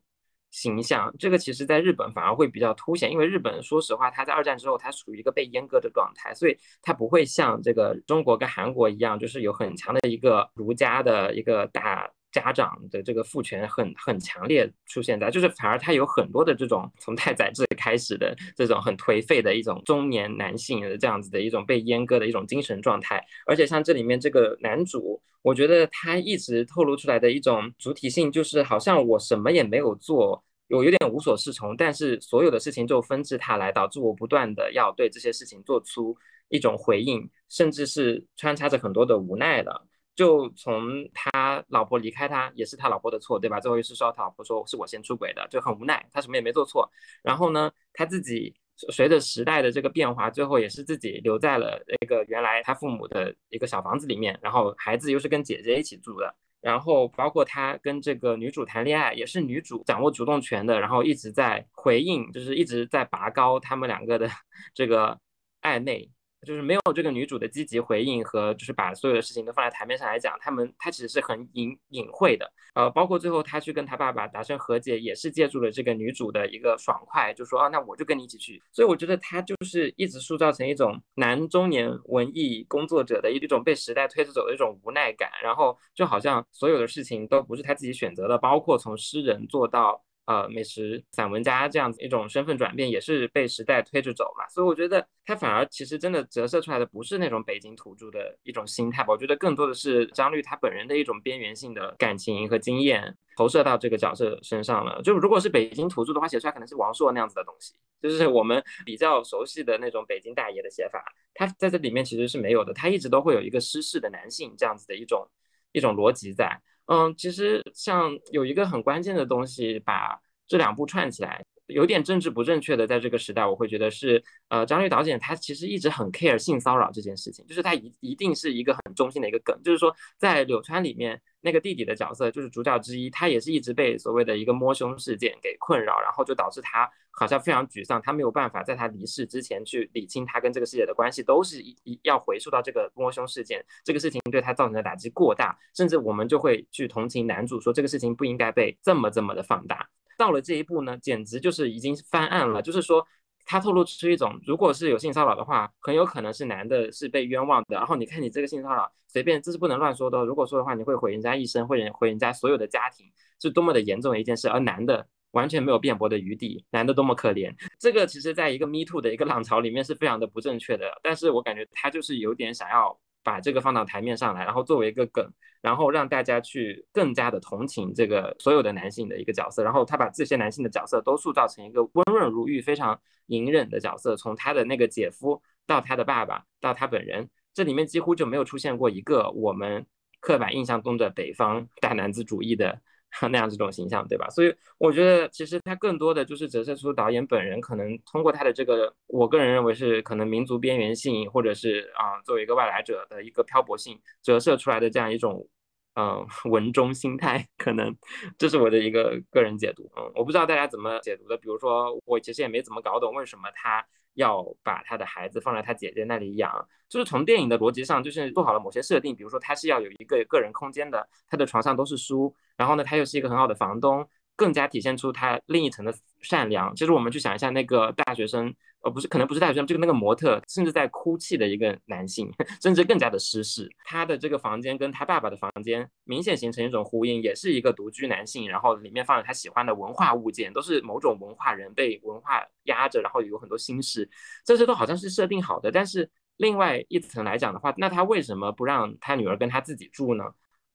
[0.52, 12.08] 形象，这个其实在日本反而会比较凸显，因为日本说实话，它在二战之后，它属于一个被阉割的状态，所以它不会像这个中国跟韩国一样，就是有很强的一个儒家的一个大。
[12.34, 36.18] 家长的这个父权很很强烈出现在，就是反而他有很多的这种从太宰治开始的这种很颓废的一种中年男性的这样子的一种被阉割的一种精神状态，而且像这里面这个男主，我觉得他一直透露出来的一种主体性，就是好像我什么也没有做，我有点无所适从，但是所有的事情就纷至沓来，导致我不断的要对这些事情做出
[36.50, 39.88] 一种回应，甚至是穿插着很多的无奈的。
[40.16, 43.60] 就从他老婆离开他，也是他老婆的错，对吧？
[43.60, 46.90] 最后一次说他老婆说是我先出轨的，就很无奈，他什么也没做错。
[47.24, 56.36] 然后呢，他自己随着时代的这个变化，最后也是自己留在了那个原来他父母的一个小房子里面，然后孩子又是跟姐姐一起住的。
[56.62, 64.30] 然后包括他跟这个女主谈恋爱，也是女主掌握主动权的，然后一直在回应，就是一直在拔高他们两个的
[64.74, 65.20] 这个
[65.62, 66.10] 暧昧。
[66.44, 78.62] 就是没有这个女主的积极回应和就是把所有的事情都放在台面上来讲，他们他其实是很隐隐晦的，呃，包括最后他去跟他爸爸达成和解，也是借助了这个女主的一个爽快，就说啊，那我就跟你一起去。
[78.72, 90.04] 所以我觉得他就是一直塑造成一种男中年文艺工作者的一种被时代推着走的一种无奈感，然后就好像所有的事情都不是他自己选择的，包括从诗人做到。
[90.26, 94.48] 呃，美食散文家这样子一种身份转变，也是被时代推着走嘛。
[94.48, 99.12] 所以我觉得他反而其实真的折射出来的不是那种北京土著的一种心态吧。
[99.12, 105.02] 我觉得更多的是张律他本人的一种边缘性的感情和经验投射到这个角色身上了。
[105.04, 111.04] 就如果是北京土著的话，写出来可能是王朔那样子的东西，就是我们比较熟悉的那种北京大爷的写法。
[111.34, 115.28] 他在这里面其实是没有的，他一直都会有一个失势的男性这样子的一种
[115.74, 116.62] 一种逻辑在。
[116.88, 149.88] 嗯，其实像有一个很关键的东西，把这两步串起来，有点政治不正确的，在这个时代，我会觉得是，呃，张律导演他其实一直很 care 性骚扰这件事情，就是他一一定是一个很中心的一个梗，就是说在柳川里面那个弟弟的角色，就是主角之一，他也是一直被所谓的一个摸胸事件给困扰，然后就导致他好像非常沮丧，他没有办法在他离世之前去理清他跟这个世界的关系，都是一一要回溯到这个摸胸事件，这个事情对他造成的打击过大，甚至我们就会去同情男主，说这个事情不应该被这么这么的放大。
[150.24, 152.62] 到了这一步呢，简直就是已经翻案了。
[152.62, 153.06] 就是说，
[153.46, 157.76] 他透露出一种，如果是有性骚扰的话，很有可能是男的是被冤枉的。
[157.76, 160.24] 然后你看你这个性骚扰，随便这是不能乱说的。
[160.24, 163.06] 如果说的话，你会毁人家一生，会毁人家所有的家庭，
[163.42, 164.48] 是多么的严重的一件事。
[164.48, 167.54] 而男的完全没有辩驳的余地，男的多么可怜。
[167.78, 170.86] 这个其实在一个 Me Too 的一个浪潮里面是非常的不正确的。
[171.04, 172.98] 但是我感觉他就是有点想要。
[173.24, 175.28] 把这个放到台面上来，然后作为一个梗，
[175.62, 189.86] 然后让大家去更加的同情这个所有的男性的一个角色，然后他把这些男性的角色都塑造成一个温润如玉、非常隐忍的角色，从他的那个姐夫到他的爸爸到他本人，这里面几乎就没有出现过一个我们
[190.20, 192.82] 刻板印象中的北方大男子主义的。
[193.22, 194.30] 那样这种形象，对吧？
[194.30, 205.48] 所以我觉得，其实他更多的就是折射出导演本人可能通过他的这个，我个人认为是可能民族边缘性，或者是啊作为一个外来者的一个漂泊性折射出来的这样一种，
[205.96, 207.96] 嗯，文中心态，可能
[208.38, 209.92] 这是我的一个个人解读。
[209.96, 211.38] 嗯，我不知道大家怎么解读的。
[211.38, 213.86] 比如说，我其实也没怎么搞懂为什么他。
[214.14, 224.08] 要把他的孩子放在他姐姐那里养，就是从电影的逻辑上，就是做好了某些设定，比如说他是要有一个个人空间的，他的床上都是书，然后呢，他又是一个很好的房东。
[224.36, 226.76] 更加体现出他另一层的善良。
[226.76, 228.52] 其实我们去想一下，那个大学生，
[228.84, 232.30] 呃，不是，可能不是大学生，这个那个模特，甚至在哭泣的一个男性，
[232.62, 233.70] 甚至更加的失势。
[233.86, 244.10] 他的这个房间跟他爸爸的房间明显形成一种呼应，也是一个独居男性，然后里面放着他喜欢的文化物件，都是某种文化人被文化压着，然后有很多心事，
[244.46, 245.72] 这些都好像是设定好的。
[245.72, 250.26] 但是另外一层来讲的话，那他为什么不让他女儿跟他自己住呢？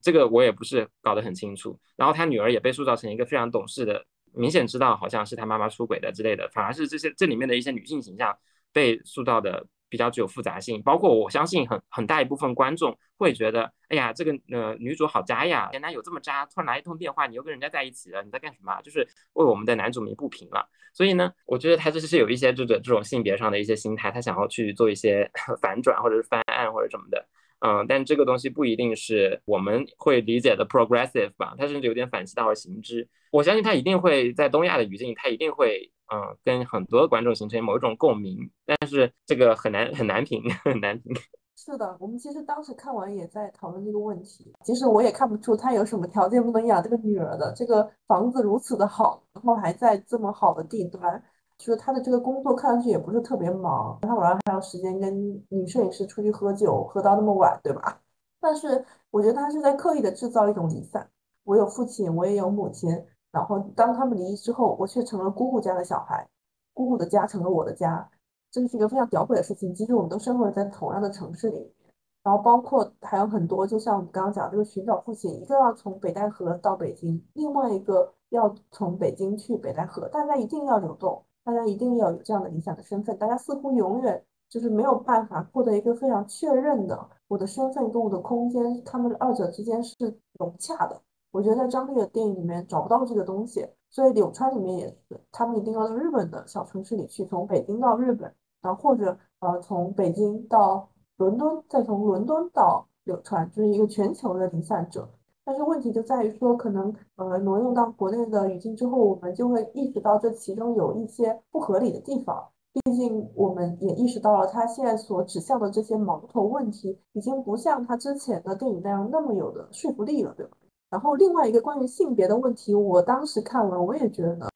[0.01, 4.03] 这个我也不是搞得很清楚，然后他女儿也被塑造成一个非常懂事的
[4.39, 8.36] 明显知道好像是他妈妈出轨的之类的，反而是这些这里面的一些女性形象
[8.72, 10.82] 被塑造的比较具有复杂性。
[10.82, 18.80] 包括我相信很很大一部分观众会觉得，哎呀，这个呃女主好渣呀，前男友这么渣，突然来一通电话，你又跟人家在一起了，你在干什么？
[18.82, 20.68] 就是为我们的男主鸣不平了。
[20.95, 25.30] 所以呢，我觉得他这是有一些这种这种性别上的一些心态，他想要去做一些
[25.61, 27.26] 反转或者是翻案或者什么的。
[27.61, 33.09] 嗯，但这个东西不一定是我们会理解的 progressive 吧，它甚至有点反其道而行之。
[33.33, 41.13] 我相信它一定会在东亚的语境，它一定会嗯跟很多观众形成某一种共鸣，但是这个很难很难评，很难评。
[41.59, 44.53] 是的，我们其实当时看完也在讨论这个问题。
[44.65, 51.21] 其实我也看不出他有什么条件不能养这个女儿的，这个房子如此的好，然后还在这么好的地段。
[51.59, 58.01] 就是他的这个工作看上去也不是特别忙，他晚上还有时间跟女摄影师出去喝酒，喝到那么晚，对吧？
[58.41, 61.11] 但是我觉得他是在刻意的制造一种离散。
[61.43, 62.89] 我有父亲，我也有母亲，
[63.33, 66.29] 然后当他们离异之后，我却成了姑姑家的小孩，
[66.73, 68.09] 姑姑的家成了我的家，
[68.53, 69.75] 这是一个非常吊诡的事情。
[69.75, 71.75] 即使我们都生活在同样的城市里，
[72.23, 81.25] 然后包括还有很多，就像我们刚刚讲这个寻找父亲，一个要从北戴河到北京，另外一个要从北京去北戴河，大家一定要流动。
[81.49, 89.96] 大家一定要有这样的理想的身份，大家似乎永远就是没有办法获得一个非常确认的我的身份跟我的空间，他们二者之间是
[90.38, 91.01] 融洽的。
[91.30, 98.30] 我觉得在张力的电影里面找不到这个东西，所以柳川里面也是，他们一定要到日本的小城市里去，从北京到日本，
[98.61, 100.86] 然后或者呃从北京到
[101.16, 105.09] 伦敦，再从伦敦到柳川，就是一个全球的离散者。
[105.49, 112.46] 但是问题就在于说，可能呃挪用到国内的语境之后，我们就会意识到这其中有一些不合理的地方。
[112.74, 120.53] 毕竟我们也意识到了，他现在所指向的这些矛头问题，已经不像他之前的电影那样那么有的说服力了，对吧？
[120.90, 124.46] 然后另外一个关于性别的问题，我当时看完我也觉得，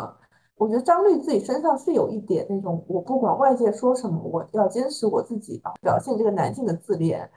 [0.56, 7.30] 我觉得张律自己身上是有一点那种，我不管外界说什么，我要坚持我自己啊，表现这个男性的自恋。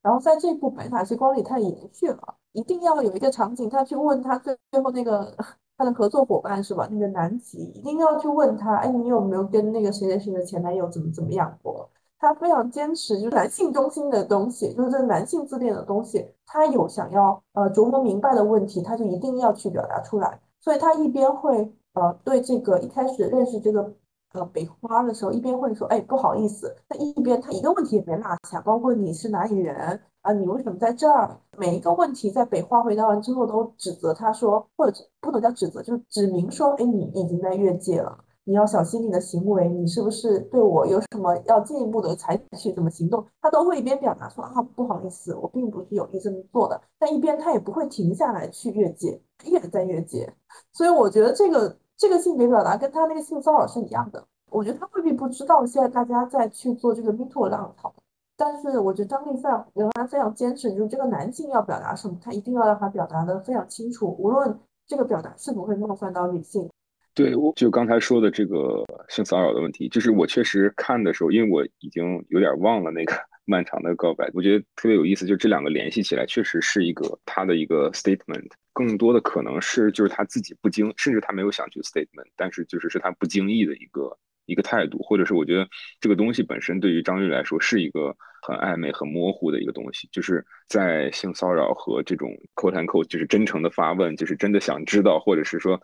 [0.00, 2.36] 然后在这部《白塔之光》里，他延续了。
[2.52, 5.34] 一定要有一个场景，他去问他最最后那个
[5.76, 6.86] 他的合作伙伴是吧？
[6.90, 11.88] 那个南极一定要去问他，哎，你有没有跟那个谁谁谁的前男友怎么怎么样过？
[12.18, 20.38] 他非常坚持，就是男性中心的东西，就是这男性自恋的东西，他有想要呃琢磨明白的问题，他就一定要去表达出来。
[20.60, 23.92] 所以他一边会呃对这个一开始认识这个
[24.34, 30.00] 呃北花的时候，一边会说，哎，不好意思，那一边他一个问题也没落下，包括你是哪里人。
[30.22, 31.36] 啊，你为什么在这儿？
[31.58, 43.26] 每一个问题在北花回答完之后，都指责他说，或者不能叫指责，就指明说，哎，你已经在越界了，你要小心你的行为，你是不是对我有什么要进一步的采取什么行动？
[43.40, 50.32] 他都会一边表达说啊，不好意思，我并不是有意这么做的，但一边他也不会停下来去越界，一直在越界。
[50.72, 54.24] 所以我觉得这个这个性别表达跟他那个性骚扰是一样的。
[54.50, 57.92] 我觉得他未必不知道现在大家在去做这个 MeToo 浪潮。
[58.36, 66.68] 但是我觉得张力非常仍然非常坚持，就是这个男性要表达什么，他一定要让他表达的非常清楚，无论这个表达是否会冒犯到女性。
[67.14, 73.14] 对，我就刚才说的这个性骚扰的问题，就是我确实看的时候，因为我已经有点忘了那个
[73.44, 84.16] 漫长的告白，我觉得特别有意思，就这两个联系起来，确实是一个他的一个 statement，更多的可能是就是他自己不经，甚至他没有想去 statement，但是就是是他不经意的一个
[84.46, 85.68] 一个态度，或者是我觉得
[86.00, 88.16] 这个东西本身对于张律来说是一个。
[88.44, 95.80] 很暧昧、很模糊的一个东西，就是在性骚扰和这种 quote unquote 就是真诚的发问，就是真的想知道，或者是说，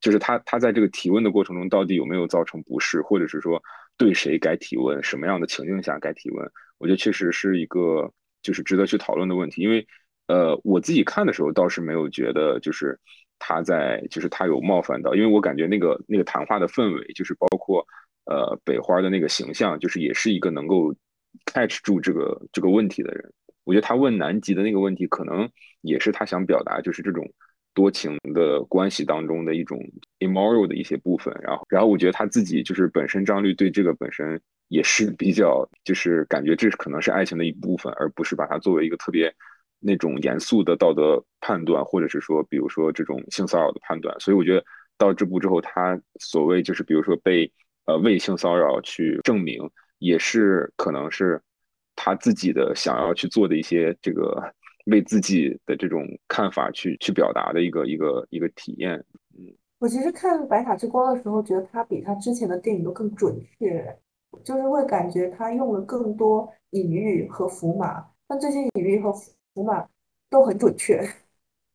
[0.00, 3.62] 就是他他在这个提问的过程中到底有没有造成不适，或者是说
[3.96, 9.62] 对谁该提问，什么样的情境下该提问，我觉得确实是一个就是值得去讨论的问题。
[9.62, 9.86] 因为
[10.26, 12.98] 呃，我自己看的时候倒是没有觉得就是
[13.40, 17.84] 他在就是他有冒犯到，因为我感觉那个那个谈话的氛围，就是包括
[18.26, 20.94] 呃北花的那个形象，就是也是一个能够。
[21.46, 23.32] catch 住这个这个问题的人，
[23.62, 25.48] 我觉得他问南极的那个问题，可能
[25.80, 27.24] 也是他想表达，就是这种
[27.72, 29.78] 多情的关系当中的一种
[30.18, 31.32] immoral 的一些部分。
[31.40, 39.32] 然后，然后我觉得他自己就是本身张律对这个本身也是比较，就是感觉这可能是爱情的一部分，而不是把它作为一个特别
[39.80, 44.14] 那种严肃的道德判断，或者是说，比如说这种性骚扰的判断。
[44.20, 44.64] 所以我觉得
[44.96, 47.50] 到这部之后，他所谓就是比如说被
[47.86, 49.68] 呃为性骚扰去证明。
[50.02, 51.38] 也是可能是
[51.94, 54.42] 他自己的想要去做的一些这个
[54.86, 58.94] 为自己的这种看法去去表达的一个一个一个体验。
[59.36, 59.44] 嗯，
[59.78, 63.94] 我其实看《白塔之光》的时候，觉得他比他之前的电影都更准确，
[64.42, 69.86] 就是会感觉他用了更多隐喻和符码，但这些隐喻和符符码
[70.28, 71.00] 都很准确。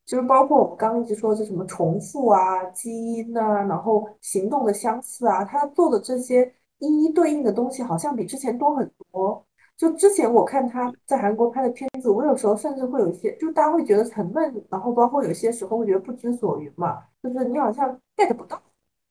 [0.05, 9.43] 就是包括我们刚刚一直说的什么重复啊、基因啊，然后行动的相似啊，他做的这些一一对应的东西，好像比之前多很多。
[9.75, 18.61] 就之前我看他在韩国拍的片子，我有时候甚至会有一些，就大家会觉得沉闷，然后包括有些时候会觉得不知所云嘛，就是你好像 get 不到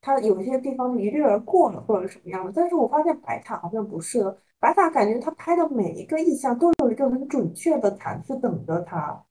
[0.01, 2.53] 他有一些地方一掠而过了或者什么样的。
[2.55, 4.21] 但是我发现白塔好像不是，
[4.65, 9.23] 白塔感觉他拍的每一个意象都有一个很准确的毯子等着他。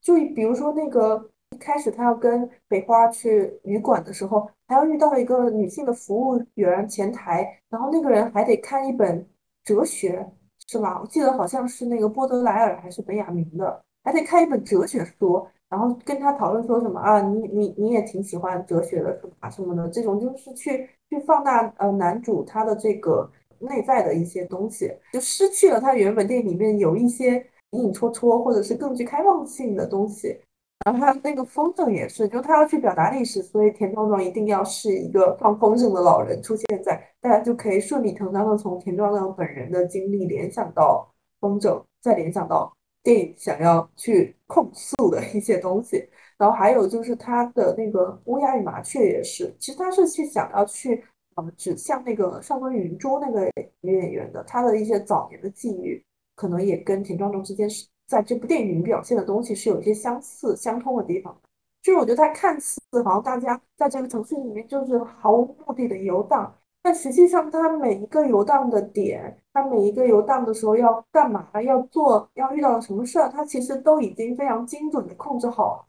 [0.00, 9.28] 就比如说那个一开始他要跟北花去旅馆的时候，还要遇到一个女性的服务员前台，然后那个人还得看一本
[9.64, 10.24] 哲学。
[10.68, 10.98] 是吧？
[11.00, 17.20] 我记得好像是那个波德莱尔还是本雅明的，还得看一本哲学书，然后跟他讨论说什么啊？
[17.20, 19.48] 你你你也挺喜欢哲学的，是吧？
[19.48, 23.30] 什么的，这种就是去去放大呃男主他的这个
[23.60, 27.34] 内在的一些东西，就失去了他原本电影里面有一些
[27.70, 30.38] 隐隐绰绰或者是更具开放性的东西。
[30.84, 46.08] 然后他那个风筝也是，就他要去表达历史，所以田壮壮一定要是一个放风筝的老人出现在，大家就可以顺理成章的从田壮壮本人的经历联想到风筝，再联想到电影想要去控诉的一些东西。
[46.38, 51.02] 然后还有就是他的那个乌鸦与麻雀也是，其实他是去想要去
[51.36, 57.86] 呃指向那个上官云珠那个女演员的，她的一些早年的际遇，可能也跟田壮壮之间是。
[58.08, 61.36] 在这部电影里表现的东西是有一些相似、相通的地方，
[61.82, 75.88] 就是我觉得它看似好像大家在这个城市里面就是毫无目的的游荡，但实际上他每一个游荡的点，他每一个游荡的时候要干嘛、要做、要遇到了什么事儿，它其实都已经非常精准的控制好。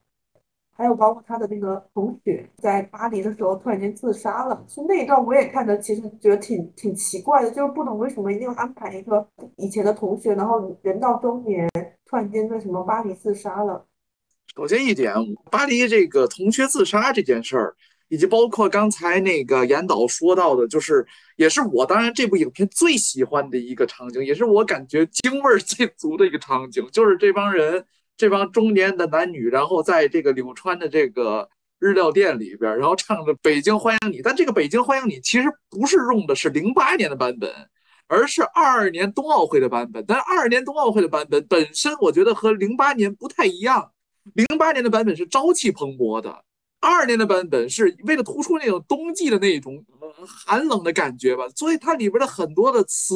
[0.77, 11.67] 还有包括他的那个同学在巴黎的时候突然间自杀了，其实那一段我也看着，其实觉得挺挺奇怪的，就是不懂为什么一定要安排一个以前的同学，然后人到中年
[12.05, 13.83] 突然间在什么巴黎自杀了。
[14.55, 15.15] 首先一点，
[15.49, 17.75] 巴黎这个同学自杀这件事儿，
[18.07, 21.03] 以及包括刚才那个严导说到的，就是
[21.37, 27.83] 也是我当然这部影片最喜欢的一个场景，也是我感觉京味儿最足的一个场景，就是这帮人。
[28.17, 31.47] 这帮中年的男女，然后在这个柳川的这个
[31.79, 37.49] 日料店里边，然后唱着《北京欢迎你》，但这个《北京欢迎你》其实不是用的是零八年的版本，
[38.07, 40.03] 而是二二年冬奥会的版本。
[40.07, 43.91] 但二二年冬奥会的版本本身，我觉得和零八年不太一样。
[44.33, 46.43] 零八年的版本是朝气蓬勃的，
[46.81, 49.85] 二二年的版本是为了突出那种冬季的那种
[50.25, 53.13] 寒冷的感觉吧，所以它里边的很多的词。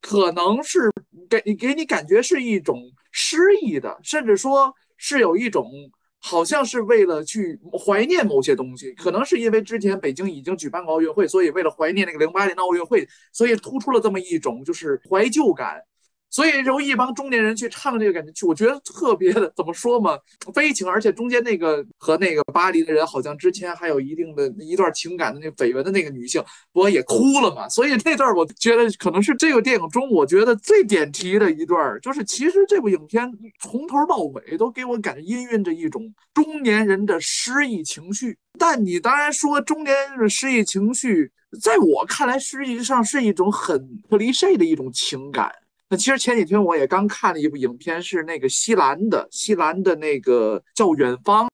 [0.00, 0.90] 可能是
[1.28, 2.82] 给给你感觉是一种
[3.12, 5.70] 诗意的，甚至说是有一种
[6.18, 8.92] 好像是为了去怀念某些东西。
[8.92, 15.82] 可能是因为之前北京已经举办过奥运会，所以为了怀念那个零八年的奥运会，所以突出了这么一种就是怀旧感。
[16.30, 20.18] 所以由一帮中年人去唱这个感觉，我觉得特别的怎么说嘛，
[20.54, 27.68] 悲情，而且中间那个和那个巴黎的人好像之前还有一定的一段情感的那绯闻的那个女性，不过也哭了嘛。
[27.68, 38.36] 所以那段我觉得可能是这个电影中我觉得最点题的一段，就是其实这部影片从头到尾都给我感觉氤氲着一种中年人的失意情绪。
[38.58, 45.50] 但你当然说中年人的失意情绪，在我看来实际上是一种很 cliche 的一种情感。
[45.90, 51.46] 那其实前几天我也刚看了一部影片，是那个西兰的，西兰的那个叫《远方》。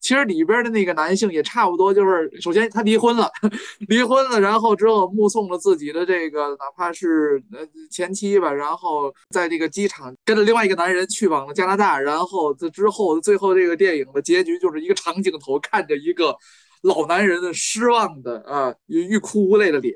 [0.00, 3.30] 其实里边的那个男性也差不多，就是首先他离婚了，
[3.86, 7.60] 离婚了，然后之后目送了自己的这个哪怕是呃
[7.90, 16.34] 前妻吧，然后在这个机场跟着另外一个男人去往了加拿大，然后这之后最后这个电影的结局就是一个长镜头，看着一个
[16.82, 19.94] 老男人的失望的啊欲哭无泪的脸。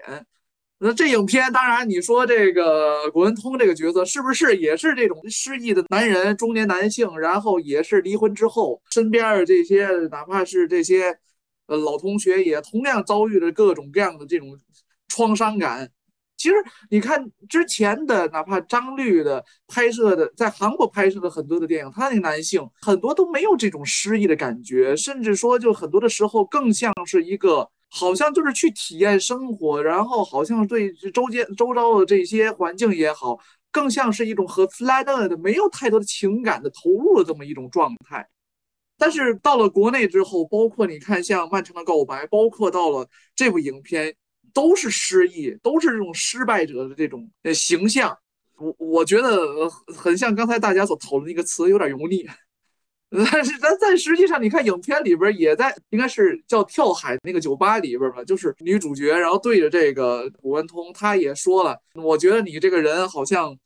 [0.87, 11.19] 那这影片当然，你说这个古文通这个角色是不是也是这种失意的男人，中年男性，然后也是离婚之后，身边的这些哪怕是这些
[11.69, 14.59] 呃老同学，也同样遭遇了各种各样的这种
[15.09, 15.89] 创伤感。
[16.37, 16.55] 其实
[16.91, 27.71] 你看之前的，哪怕张律的拍摄的，在韩国拍摄的很多的电影，他那个男性很多都没有这种失意的感觉，甚至说就很多的时候更像是一个。
[27.97, 33.39] 好像就是去体验生活，然后好像对周间周遭的这些环境也好，
[33.71, 38.29] 更像是一种和 flat 的没有太多的情感的投入的这么一种状态。
[38.99, 44.13] 但是到了国内之后，包括你看像《漫长的告白》，包括到了这部影片，
[44.53, 48.17] 都是失意，都是这种失败者的这种呃形象。
[48.57, 52.25] 我我觉得很像刚才大家所讨论的一个词，有点油腻。
[53.31, 63.57] 但是，但但实际上，你看影片里边也在，应该是叫跳海那个酒吧里边吧，就是女主角，然后对着这个古文通，她也说了，我觉得你这个人好像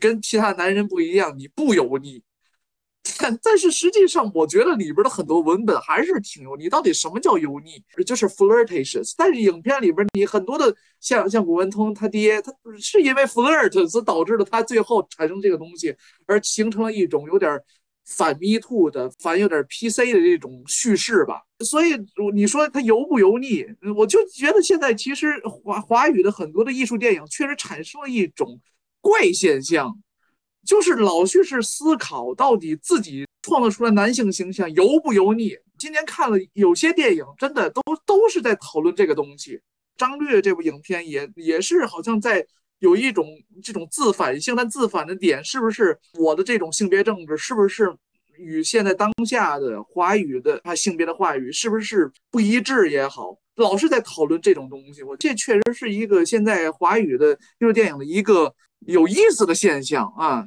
[0.00, 2.22] 跟其他男人不一样，你不油腻。
[3.20, 6.68] 但但是实际上，我觉得里边的很多文本还是挺油腻。
[6.68, 7.80] 到底什么叫油腻？
[8.04, 9.14] 就是 flirtatious。
[9.16, 15.94] 但是影片里边你很多的像像古文通他爹，他是因为 flirt 所导致了他最后产生这个东西，
[16.26, 17.60] 而形成了一种有点
[18.06, 21.42] 反 me too 的反有点 PC 的这种叙事吧。
[21.64, 21.94] 所以
[22.32, 23.66] 你说它油不油腻？
[23.96, 28.60] 我就觉得现在其实华华语的很多的艺术电影确实产生了一种
[29.00, 29.98] 怪现象。
[30.64, 35.56] 就是老去是思考到底自己创造出来男性形象油不油腻。
[35.78, 39.60] 今年看了有些电影，真的都都是在讨论这个东西。
[39.96, 42.44] 张略这部影片也也是好像在
[42.80, 43.24] 有一种
[43.62, 47.94] 这种自反性，但自反的点是不是我的这种性别政治是不是
[48.36, 55.02] 与现在当下的华语的啊性别的话语是不是不一致也好，老是在讨论这种东西。
[55.02, 60.46] 我这确实是一个现在华语的艺术电影的一个有意思的现象啊。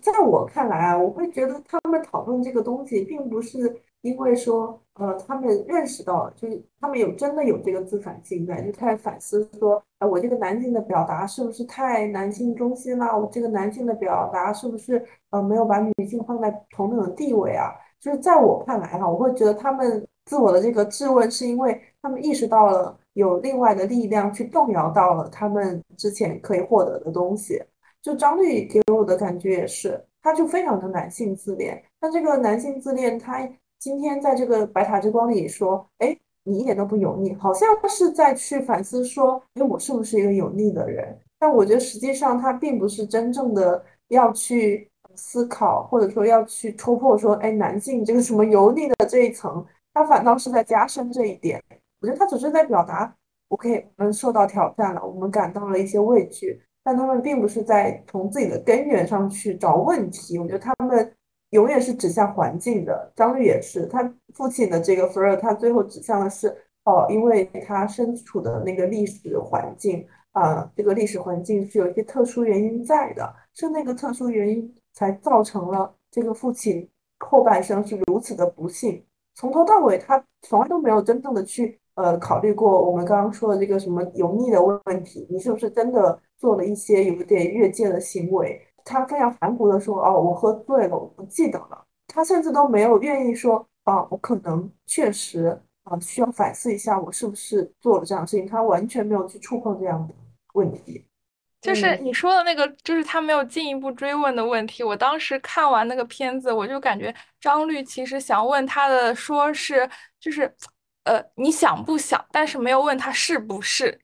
[0.00, 3.58] 在我看来啊，我会觉得他们讨论这个东西，并不是
[4.02, 13.18] 因为说，呃，他们认识到，就是他们有真的有这个自反性在，就开始反思说，哎，我这个男性的表达是不是太男性中心了？
[13.18, 17.70] 我这个男性的表达是不是呃没有把女性放在同等的地位啊？
[18.00, 27.62] 就是在我看来哈，我会觉得他们自我的这个质问，是因为他们意识到了有另外的力量去动摇到了他们之前可以获得的东西。
[28.00, 31.80] 就张律给我的感觉也是，他就非常的男性自恋。
[32.00, 33.48] 那这个男性自恋，他
[33.82, 41.18] 今天在这个《白塔之光》里说，哎，你一点都不油腻，好像是在去反思说，哎，我是不是一个油腻的人？
[41.36, 51.60] 但我觉得实际上他并不是真正的要去思考，或者说要去突破说，哎，男性这个什么油腻的这一层，他反倒是在加深这一点。
[52.00, 53.12] 我觉得他只是在表达
[53.48, 56.62] ，OK，我们受到挑战了，我们感到了一些畏惧。
[56.84, 61.12] 但他们并不是在从自己的根源上去找问题，我觉得他们
[61.52, 63.10] 永远是指向环境的。
[63.16, 64.02] 张律也是，他
[64.34, 76.86] 父亲的这个 f r 他最后指向的是哦，因为他身处的那个历史环境啊，这个历史环境是有一些特殊原因在的，是那个特殊原因才造成了这个父亲
[77.20, 79.02] 后半生是如此的不幸。
[79.34, 86.20] 从头到尾，他从来都没有真正的去呃考虑过我们刚刚说的这个什么油腻的问题，你是不是真的？
[86.42, 100.14] 做了一些有点越界的行为，他非常含糊的说：“哦，我喝醉了，我不记得了。”他甚至都没有愿意说：“啊，我可能确实啊需要反思一下，我是不是做了这样的事情。”他完全没有去触碰这样的
[100.54, 101.04] 问题。
[101.60, 104.82] 就是你说的那个，就是他没有进一步追问的问题。
[104.82, 110.52] 我当时看完那个片子，我就感觉张律其实想问他的，说是就是，
[111.04, 112.24] 呃，你想不想？
[112.32, 113.96] 但是没有问他是不是。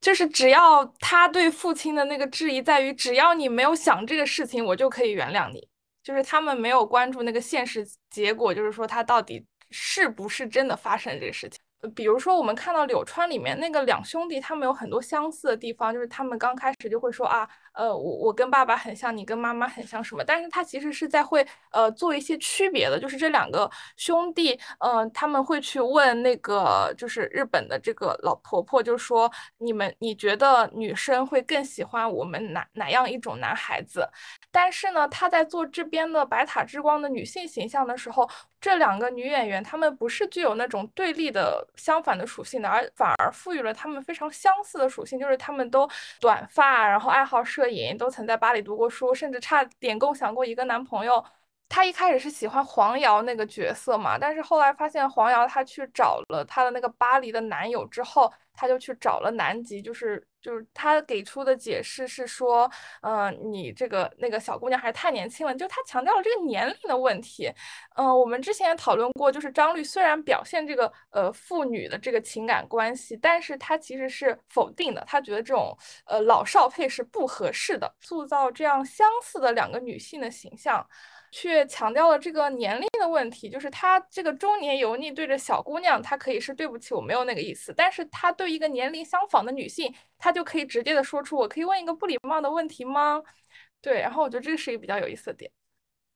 [0.00, 5.68] 就是只要他对父亲的那个质疑在于，只要你没有想这个事情，我就可以原谅你。
[6.02, 11.58] 就是他们没有关注那个现实结果，就是说他到底是不是真的发生这个事情。
[11.94, 17.48] 比如说，我们看到《柳川》里面那个两兄弟，他们有很多相似的地方，就是他们刚开始就会说啊，
[17.78, 20.24] 呃，我我跟爸爸很像，你跟妈妈很像什么？
[20.24, 34.08] 但是他其实是在会呃做一些区别的，就是这两个兄弟，嗯，他们会去问那个就是日本的这个老婆婆，就说你们你觉得女生会更喜欢我们哪哪样一种男孩子？
[34.50, 38.28] 但是呢，他在做这边的白塔之光的女性形象的时候，
[38.60, 41.64] 这两个女演员她们不是具有那种对立的。
[41.76, 45.88] 相反的属性的，而反而赋予了他们非常相似的属性，就是他们都
[46.20, 51.24] 短发，然后爱好摄都曾在巴黎读过书，甚至差点共享过一个男朋友。
[51.68, 62.70] 她一开始是喜欢黄瑶那个角色嘛，但是后来发现黄瑶她去找了她的那个巴黎的男友之后，她就去找了南极，就是就是他给出的解释是说，
[63.02, 67.52] 嗯，你这个那个小姑娘还是太年轻了，就他强调了这个年龄的问题。
[67.96, 75.76] 嗯，我们之前也讨论过，就是张律虽然表现这个呃父女的这个情感关系，但是他其实是否定的，他觉得这种
[76.06, 80.88] 呃老少配是不合适的，塑造这样相似的两个女性的形象。
[81.30, 87.72] 却强调了这个年龄的问题，就是他这个中年油腻对着小姑娘，他可以是对不起，我没有那个意思。
[87.76, 93.22] 但是他对一个年龄相仿的女性，他就可以直接的说出，我可以问一个不礼貌的问题吗？
[93.80, 95.50] 对，然后我觉得这是一个比较有意思的点。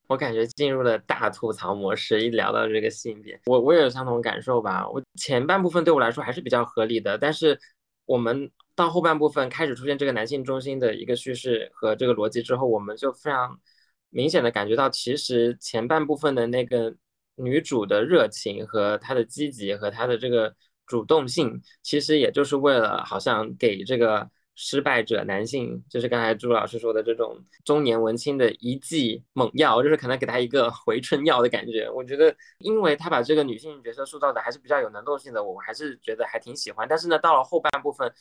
[0.08, 4.88] 我感觉进入了大吐槽模式，一聊到这个性别，我我也有相同感受吧。
[4.88, 7.58] 我前半部分对我来说还是比较合理的，但是
[8.06, 13.60] 我们到后半部分开始出现这个男性中心的一个叙事和这个逻辑之后，我们就非常。
[14.12, 16.94] 明显的感觉到，其实前半部分的那个
[17.36, 20.54] 女主的热情和她的积极和她的这个
[20.86, 31.88] 主动性，其实也就是为了好像给这个失败者男性，就是刚才朱老师说的这种中年文青的一剂猛药，就是可能给他一个 回春药的感觉。
[31.90, 36.86] 我觉得，因为他把这个女性角色塑造的还是比较有能动性的，我还是觉得还挺喜欢。
[36.86, 38.12] 但是呢，到了后半部分，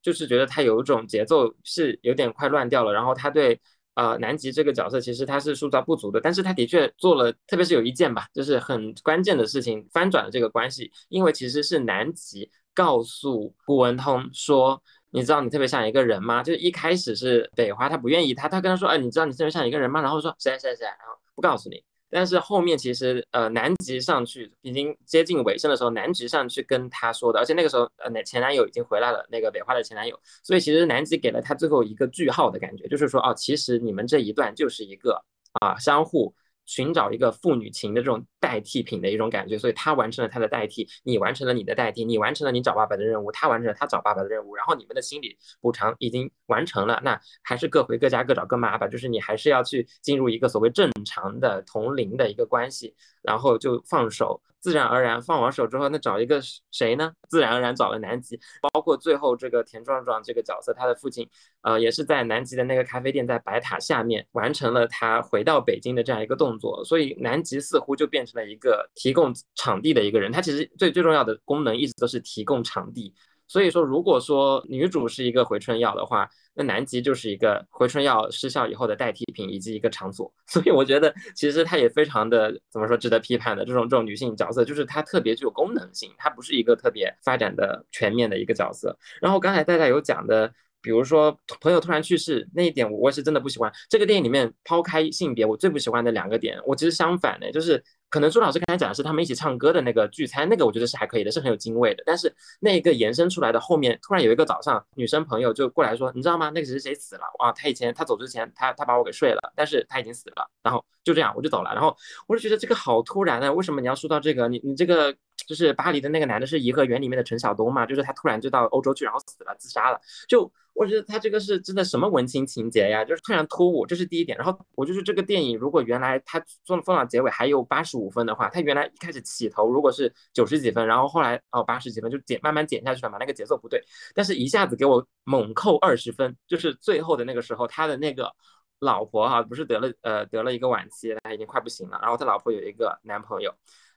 [0.00, 2.92] 就是觉得他有一种节奏是有点快乱掉了。
[2.92, 3.60] 然后他对
[3.94, 10.90] 呃南极这个角色其实他是塑造不足的，但是他的确做了，特别是有一件吧，就是很关键的事情，翻转了这个关系。
[11.08, 14.82] 因为其实是南极告诉顾文通说。
[15.14, 16.42] 你知道你特别像一个人吗？
[16.42, 20.00] 就是一开始是北花，他不愿意，他他跟他说，哎，你知道你特别像一个人吗？
[20.00, 21.84] 然后说谁谁谁，然后不告诉你。
[22.14, 35.24] 但是后面其实呃南极上去已经接近尾声的时候，南极上去跟他说的，而且那个时候呃那前男友已经回来了，那个北花的前男友，所以其实南极给了他最后一个句号的感觉，就是说哦，其实你们这一段就是一个
[35.60, 36.34] 啊相互。
[36.72, 54.40] 寻找一个父女情的这种代替品的一种感觉，所以他完成了他的代替，你完成了你的代替，你完成了你找爸爸的任务，他完成了他找爸爸的任务，然后你们的心理补偿已经完成了，那还是各回各家各找各妈吧，就是你还是要去进入一个所谓正常的同龄的一个关系，然后就放手。
[54.62, 56.40] 自然而然放完手之后，那找一个
[56.70, 57.12] 谁呢？
[57.28, 58.38] 自然而然找了南极，
[58.72, 61.28] 包括最后这个田壮壮这个角色，他的父亲，
[61.62, 66.84] 呃，也是在南极的那个咖啡店，在白塔下面完成了他回到北京的这样一个动作。
[66.84, 73.12] 所以南极似乎就变成了一个提供场地的一个人，他其实最最重要的功能一直都是提供场地。
[73.52, 80.32] 所以说，如果说女主是一个回春药的话，那南极就是一个回春药失效以后的代替品以及一个场所。
[80.48, 88.96] 所以我觉得，其实它也非常的怎么说值得批判的这种这种女性角色，就是它特别具有功能性，它不是一个特别发展的全面的一个角色。
[89.20, 90.50] 然后刚才大家有讲的，
[90.82, 93.72] 比如说朋友突然去世那一点，我是真的不喜欢。
[93.88, 97.82] 这个电影里面抛开性别，我最不喜欢的两个点，我其实相反的，就是。
[98.12, 102.02] 可能朱老师刚才讲的是他们一起唱歌的那个聚餐，那个我觉得是还可以的，是很有精味的。
[102.04, 102.30] 但是
[102.60, 106.50] 那个延伸出来的后面，突然有一个早上，女生朋友就过来说，你知道吗？
[106.50, 107.50] 那个谁谁死了啊？
[107.52, 110.46] 他以前他走之前，他他把我给睡了，但是他已经死了。
[110.62, 111.72] 然后就这样我就走了。
[111.72, 113.50] 然后我就觉得这个好突然啊！
[113.50, 114.46] 为什么你要说到这个？
[114.46, 115.16] 你你这个
[115.46, 117.84] 就是巴黎的那个男的是颐和园里面的陈晓东嘛？
[117.86, 120.00] 就是他突然就到欧洲去，然后死了，自杀了。
[120.28, 123.04] 就我觉得他这个是真的什么文青情节呀？
[123.04, 124.36] 就是突然突兀，这是第一点。
[124.38, 133.82] 然后我就是这个电影，如果原来他做放到结尾还有八十五分的话，他原来一开始起头如果是九十几分，然后后来哦八十几分就减慢慢减下去了嘛，那个节奏不对。
[134.14, 138.32] 但是一下子给我猛扣二十分，就是最后的那个时候，他的那个
[138.78, 143.54] 老婆哈不是得了呃得了一个晚期，他已经快不行了，然后他老婆有一个男朋友。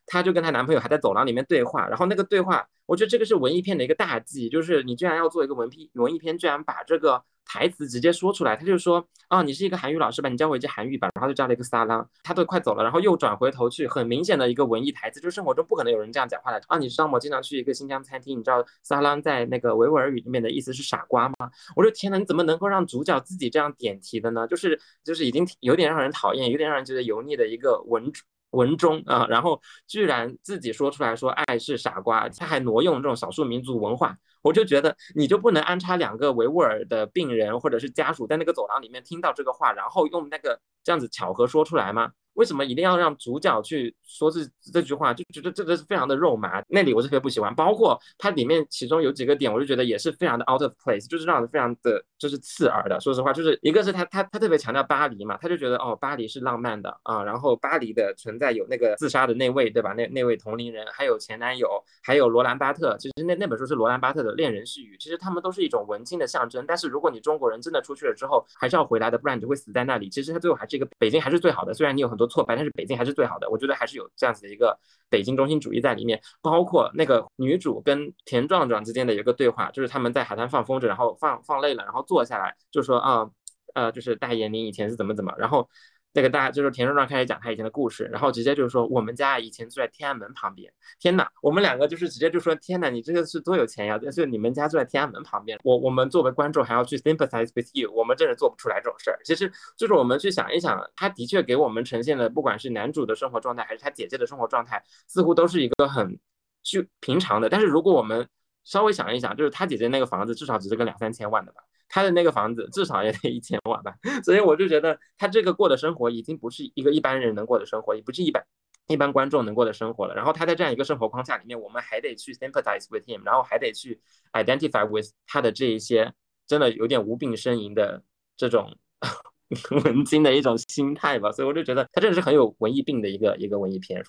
[0.07, 8.55] 她就跟她男朋友还在走廊里面对话，然后那个对话，我觉得这个是文艺片的一个大忌，就是你居然要做一个文批文艺片，居然把这个台词直接说出来。
[8.55, 16.77] 他就说啊，你是一个韩语老师吧，你教我一句韩语吧，然后就教了一个撒浪，他都快走了，然后又转回头去，很明显的一个文艺台词，就是生活中不可能有人这样讲话的啊。
[16.77, 17.17] 你知道吗？
[17.17, 21.49] 经常去一个新疆餐厅，你知道撒浪在那个维吾尔语里面的意思是傻瓜吗？
[21.75, 24.47] 我说天哪，你怎么能够让主角自己这样点题的呢？
[24.47, 28.11] 就是就是已经有点让人讨厌，有点让人觉得油腻的一个文。
[28.55, 42.11] 文中啊，然后居然自己说出来说爱是傻瓜，他还挪用这种少数民族文化，我就觉得你就不能安插两个维吾尔的病人或者是家属在那个走廊里面听到这个话，然后用那个这样子巧合说出来吗？
[42.35, 44.39] 为什么一定要让主角去说这
[44.71, 45.13] 这句话？
[45.13, 47.53] 就觉得这个是非常的肉麻，那里我是特别不喜欢。
[47.55, 52.99] 包括它里面其中有几个点，我就觉得也是非常的 out of place，就是让人非常的就是刺耳的。
[52.99, 59.93] 说实话，就是一个是他他他特别强调巴黎嘛，他就觉得哦巴黎是浪漫的啊，然后巴黎的存在有那个自杀的那位对吧？
[59.93, 61.67] 那那位同龄人，还有前男友，
[62.03, 62.97] 还有罗兰巴特。
[62.99, 66.65] 其实那那本书是罗兰巴特的《恋人絮语》，其实他们都是一种文青的象征。
[66.67, 70.09] 但是如果你中国人真的出去了之后，还是要回来的，不然你就会死在那里。
[70.09, 72.24] 其实他最后还是一个北京还是最好的，虽然你有很多。
[72.27, 73.49] 挫败，但是北京还是最好的。
[73.49, 74.77] 我觉得还是有这样子的一个
[75.09, 76.21] 北京中心主义在里面。
[76.41, 83.29] 包括那个女主跟田壮壮之间的一个对话，就是他们在海滩放风筝，然后放放累了，然后坐下来就说啊，
[83.73, 85.69] 呃，就是大爷，您以前是怎么怎么，然后。
[86.15, 90.71] 那个大就是田壮壮开始讲他以前的故事，然后直接就是说我们家以前住在天安门旁边。
[90.97, 93.99] 天哪，我们两个就是直接就说天哪，你这个是多有钱呀！
[93.99, 99.19] 就你们家住在天安门旁边，我我们作为观众还要去 sympathize with you，我们真是做不出来这种事儿。
[99.25, 106.17] 其实就是我们去想一想，他的确给我们呈现的，不管是男主的生活状态，还是他姐姐的生活状态，似乎都是一个很
[106.63, 107.49] 就平常的。
[107.49, 108.25] 但是如果我们
[108.65, 111.61] 稍微想一想，就是他姐姐那个房子至少值个两三千万的吧。
[111.87, 113.93] 他的那个房子至少也得一千万吧，
[114.25, 118.43] 所以我就觉得他这个过的生活已经不是一个一般人能过的生活，也不是一般
[118.87, 120.15] 一般观众能过的生活了。
[120.15, 124.01] 然后他在这样一个生活框架里面，我们还得去 sympathize with him，然后还得去
[124.33, 126.11] identify with 他的这一些
[126.47, 128.01] 真的有点无病呻吟的
[128.35, 128.75] 这种
[129.85, 131.31] 文青的一种心态吧。
[131.31, 134.03] 所以我就觉得他真的是很有文艺病的一个一个文艺片。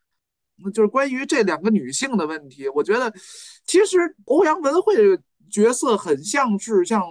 [0.62, 3.12] 那就是关于这两个女性的问题，我觉得
[3.66, 4.94] 其实欧阳文慧
[5.50, 7.02] 角色很像是像。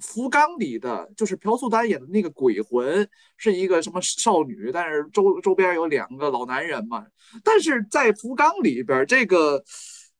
[0.00, 7.06] 福冈里的就是朴素丹演的那个鬼魂是一个什么少女，但是周周边有两个老男人嘛。
[7.42, 9.64] 但是在福冈里边，这个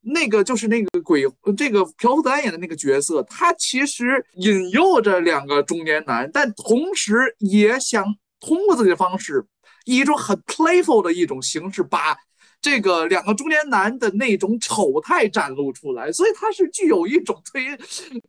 [0.00, 1.24] 那个就是那个鬼，
[1.54, 8.06] 这个朴素丹演的那个角色，他其实引诱着两个中年男，但同时也想
[8.40, 9.44] 通过自己的方式，
[9.84, 12.16] 以一种很 playful 的一种形式把。
[12.64, 17.76] 这个两个中年男的那种丑态展露出来，所以他是具有一种对于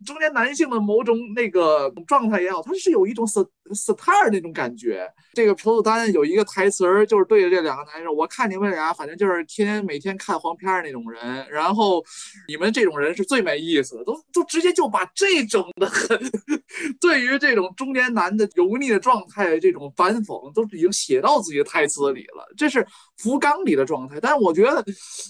[0.06, 3.40] 中年男性的某种那个状态也好，他是有一种 s
[3.74, 5.07] star 那种感觉。
[5.34, 12.03] 这个朴素丹有一个台词儿，就是对着这两个男人，我看你们俩反正就是天天每天看黄片那种人，然后
[12.47, 16.18] 你们这种人是最没意思的，都都直接就把这种的很
[17.01, 22.45] 对于这种中年男的油腻的状态这种反讽，都已经写到自己的台词里了。
[22.55, 22.86] 这是
[23.18, 24.20] 福冈里的状态。
[24.22, 24.84] 但是我觉得，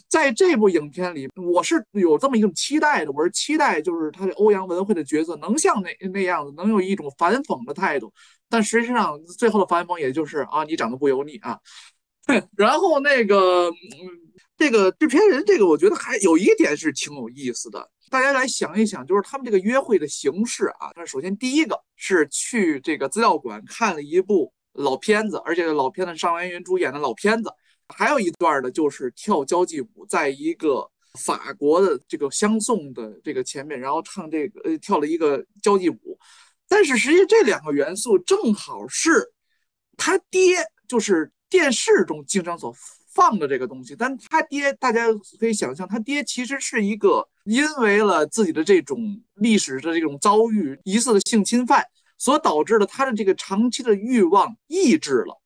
[0.08, 3.12] 在这部影片里，我是有这么一种期待的。
[3.12, 8.14] 我是期待，就是他的欧阳文慧的角色能像那那样子，能有一种反讽的态度。
[8.56, 11.60] 但实际上，最后的反讽也就是啊，你长得不油腻啊。
[12.56, 13.70] 然后那个，
[14.56, 17.92] 这个制片人，这个我觉得还有一点是挺有意思的。
[18.10, 20.90] 大家来想一想，就是他们这个约会的形式啊。
[20.96, 27.52] 那首先第一个是去这个资料馆看了一部老片子，而且老片子是上元云主演的老片子。
[27.90, 30.90] 还有一段呢，就是跳交际舞，在一个
[31.20, 36.18] 法国的这个相送的这个前面，然后唱这个呃跳了一个交际舞。
[36.68, 39.32] 但是实际这两个元素正好是
[39.98, 40.58] 他爹，
[40.88, 42.76] 就是电视中经常所
[43.14, 43.96] 放的这个东西。
[43.96, 45.08] 但他爹，大家
[45.40, 51.86] 可以想象，他爹其实是一个因为了自己的这种历史的这种遭遇，疑似的性侵犯，
[52.18, 55.42] 所导致的他的这个长期的欲望抑制了。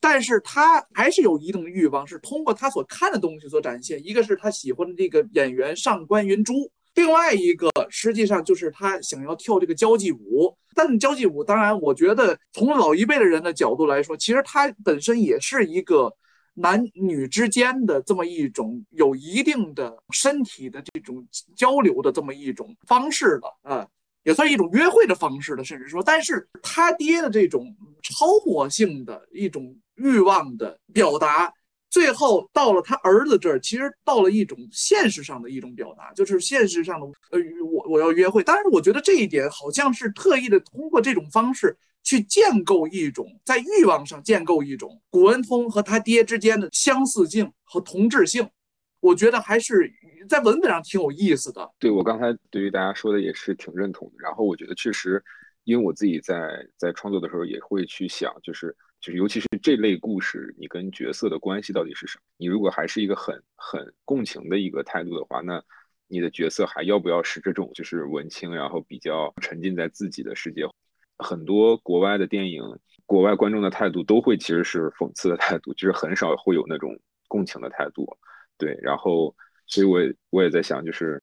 [0.00, 4.00] 但是他还是有一定的欲望，是通过他所看的东西所展现。
[4.06, 10.52] 一个是他喜欢的这个演员上官云珠，另外一个实际上就是他想要跳这个交际舞。
[10.74, 16.12] 但交际舞，当然，我觉得从老一辈的人的角度来说，其实它本身也是一个
[16.54, 21.26] 男女之间的这么一种有一定的身体的这种
[21.56, 23.88] 交流的这么一种方式的啊。
[24.24, 31.50] 也算一种约会的方式了，甚至说，但是他爹的这种超模性的一种欲望的表达，
[31.90, 38.42] 最后到了他儿子这儿，其实到了一种现实上的一种表达，就是现实上的呃，我我要约会。
[38.42, 48.48] 但是我觉得这一点好像是特意的通过这种方式去建构一种在欲望上建构一种古文通和他爹之间的相似性和同质性，
[49.00, 49.92] 我觉得还是。
[50.28, 54.14] 在文本上挺有意思的，对我刚才对于大家说的也是挺认同的。
[54.18, 55.24] 然后我觉得确实，
[55.64, 62.22] 因为我自己在在创作的时候也会去想，就是就是尤其是这类故事，你跟角色的关系到底是什么？
[62.36, 65.62] 你如果还是一个很很共情的一个态度的话，那
[66.06, 70.62] 你的角色还要不要是这种就是文青，然后比较沉浸在自己的世界？
[71.18, 72.62] 很多国外的电影，
[73.06, 78.06] 国外观众的态度都会其实是讽刺的态度，就是很少会有那种共情的态度。
[78.56, 79.34] 对，然后。
[79.70, 81.22] 所以，我也我也在想，就是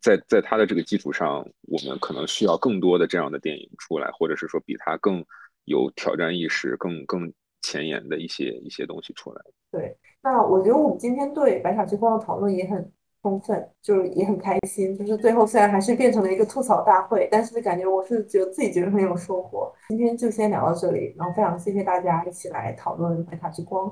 [0.00, 5.22] 在在他的这个基础上，我们可能需要更多的这样的电影出来，或者是说比他更
[5.64, 9.42] 有挑战意识、更更前沿的一些一些东西出来。
[9.70, 12.92] 对，那我觉得我们今天对《白塔之光》的讨论也很
[13.22, 14.96] 充分，就是也很开心。
[14.96, 19.72] 就是最后虽然还是变成了一个吐槽大会，但是感觉我是觉得自己觉得很有收获。
[19.88, 23.88] 今天就先聊到这里，然后非常谢谢大家一起来讨论《白塔之光》。